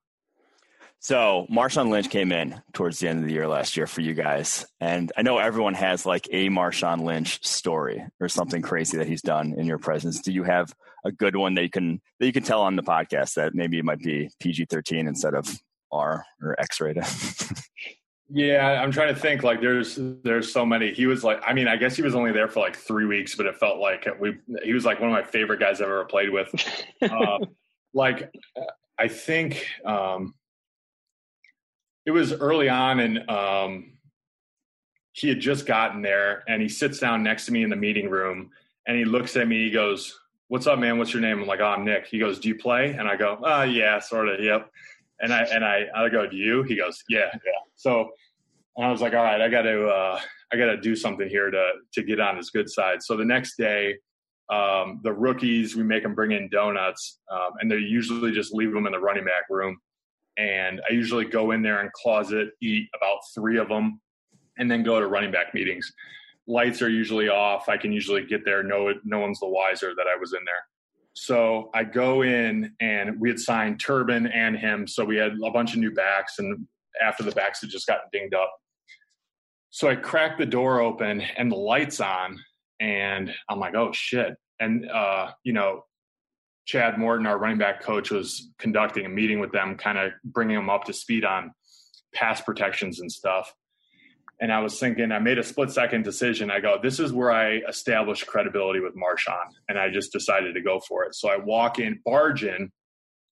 [1.02, 4.14] so Marshawn Lynch came in towards the end of the year last year for you
[4.14, 9.08] guys, and I know everyone has like a Marshawn Lynch story or something crazy that
[9.08, 10.20] he's done in your presence.
[10.20, 10.72] Do you have
[11.04, 13.80] a good one that you can that you can tell on the podcast that maybe
[13.80, 15.48] it might be PG thirteen instead of
[15.90, 17.04] R or X rated?
[18.30, 19.42] yeah, I'm trying to think.
[19.42, 20.94] Like, there's there's so many.
[20.94, 23.34] He was like, I mean, I guess he was only there for like three weeks,
[23.34, 24.38] but it felt like we.
[24.62, 26.48] He was like one of my favorite guys I've ever played with.
[27.02, 27.38] uh,
[27.92, 28.32] like,
[28.98, 29.66] I think.
[29.84, 30.34] Um,
[32.06, 33.92] it was early on and um,
[35.12, 38.08] he had just gotten there and he sits down next to me in the meeting
[38.08, 38.50] room
[38.86, 40.98] and he looks at me he goes what's up man?
[40.98, 41.40] What's your name?
[41.40, 42.06] I'm like oh i'm nick.
[42.06, 42.92] He goes do you play?
[42.92, 44.70] And i go oh yeah sort of yep.
[45.20, 46.62] And i and i i go do you?
[46.62, 47.30] He goes yeah.
[47.32, 47.52] Yeah.
[47.76, 48.10] So
[48.78, 50.20] i was like all right i gotta uh,
[50.52, 53.02] i gotta do something here to to get on his good side.
[53.02, 53.98] So the next day
[54.50, 58.72] um, the rookies we make them bring in donuts um, and they usually just leave
[58.72, 59.78] them in the running back room
[60.36, 64.00] and I usually go in there and closet, eat about three of them,
[64.58, 65.90] and then go to running back meetings.
[66.46, 67.68] Lights are usually off.
[67.68, 68.62] I can usually get there.
[68.62, 70.54] No, no one's the wiser that I was in there.
[71.14, 75.50] So I go in, and we had signed Turbin and him, so we had a
[75.50, 76.66] bunch of new backs, and
[77.02, 78.50] after the backs had just gotten dinged up.
[79.70, 82.38] So I crack the door open, and the lights on,
[82.80, 85.84] and I'm like, "Oh shit!" And uh, you know,
[86.64, 90.56] Chad Morton, our running back coach, was conducting a meeting with them, kind of bringing
[90.56, 91.52] them up to speed on
[92.14, 93.52] pass protections and stuff.
[94.40, 96.50] And I was thinking, I made a split second decision.
[96.50, 99.46] I go, this is where I establish credibility with Marshawn.
[99.68, 101.14] And I just decided to go for it.
[101.14, 102.72] So I walk in, barge in.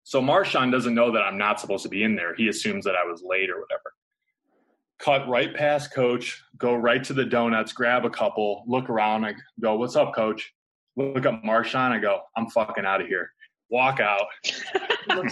[0.03, 2.35] So Marshawn doesn't know that I'm not supposed to be in there.
[2.35, 3.93] He assumes that I was late or whatever.
[4.99, 9.25] Cut right past coach, go right to the donuts, grab a couple, look around.
[9.25, 10.53] I go, what's up, coach?
[10.99, 11.91] Look up Marshawn.
[11.91, 13.31] I go, I'm fucking out of here.
[13.69, 14.27] Walk out.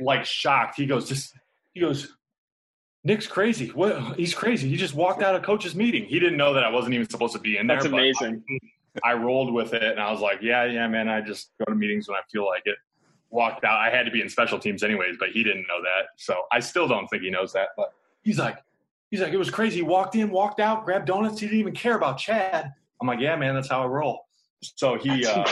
[0.00, 0.76] like shocked.
[0.76, 1.34] He goes, just
[1.72, 2.16] he goes,
[3.04, 3.68] Nick's crazy.
[3.68, 4.16] What?
[4.16, 4.68] He's crazy.
[4.68, 6.06] He just walked out of coach's meeting.
[6.06, 7.76] He didn't know that I wasn't even supposed to be in there.
[7.76, 8.42] That's amazing.
[9.04, 11.08] I, I, rolled with it, and I was like, "Yeah, yeah, man.
[11.08, 12.76] I just go to meetings when I feel like it."
[13.30, 13.78] Walked out.
[13.78, 16.08] I had to be in special teams anyways, but he didn't know that.
[16.16, 17.70] So I still don't think he knows that.
[17.76, 18.58] But he's like,
[19.10, 19.76] he's like, it was crazy.
[19.76, 21.40] He walked in, walked out, grabbed donuts.
[21.40, 22.72] He didn't even care about Chad.
[23.00, 24.20] I'm like, yeah, man, that's how I roll.
[24.62, 25.44] So he uh,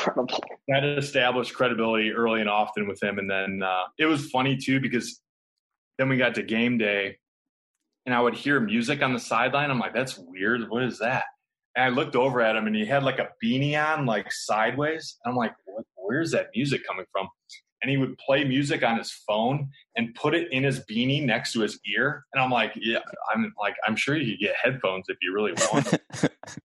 [0.69, 4.81] that established credibility early and often with him, and then uh, it was funny too
[4.81, 5.21] because
[5.99, 7.19] then we got to game day,
[8.07, 9.71] and I would hear music on the sideline.
[9.71, 10.69] I'm like, that's weird.
[10.71, 11.25] What is that?
[11.77, 15.19] And I looked over at him, and he had like a beanie on, like sideways.
[15.27, 17.29] I'm like, what, where's that music coming from?
[17.83, 21.53] And he would play music on his phone and put it in his beanie next
[21.53, 22.25] to his ear.
[22.33, 23.01] And I'm like, yeah,
[23.33, 25.93] I'm like, I'm sure you could get headphones if you really want.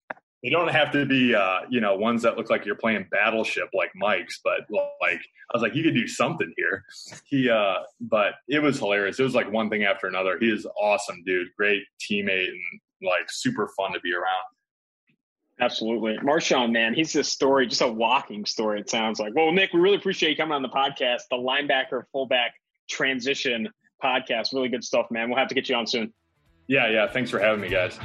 [0.47, 3.69] they don't have to be uh, you know ones that look like you're playing battleship
[3.75, 6.85] like mike's but like i was like you could do something here
[7.25, 10.65] he uh but it was hilarious it was like one thing after another he is
[10.81, 14.45] awesome dude great teammate and like super fun to be around
[15.59, 16.19] Absolutely.
[16.19, 19.35] Marshawn, man, he's a story, just a walking story, it sounds like.
[19.35, 22.53] Well, Nick, we really appreciate you coming on the podcast, the linebacker fullback
[22.91, 23.67] transition
[24.05, 24.53] podcast.
[24.53, 25.31] Really good stuff, man.
[25.31, 26.13] We'll have to get you on soon.
[26.67, 27.11] Yeah, yeah.
[27.11, 27.99] Thanks for having me, guys.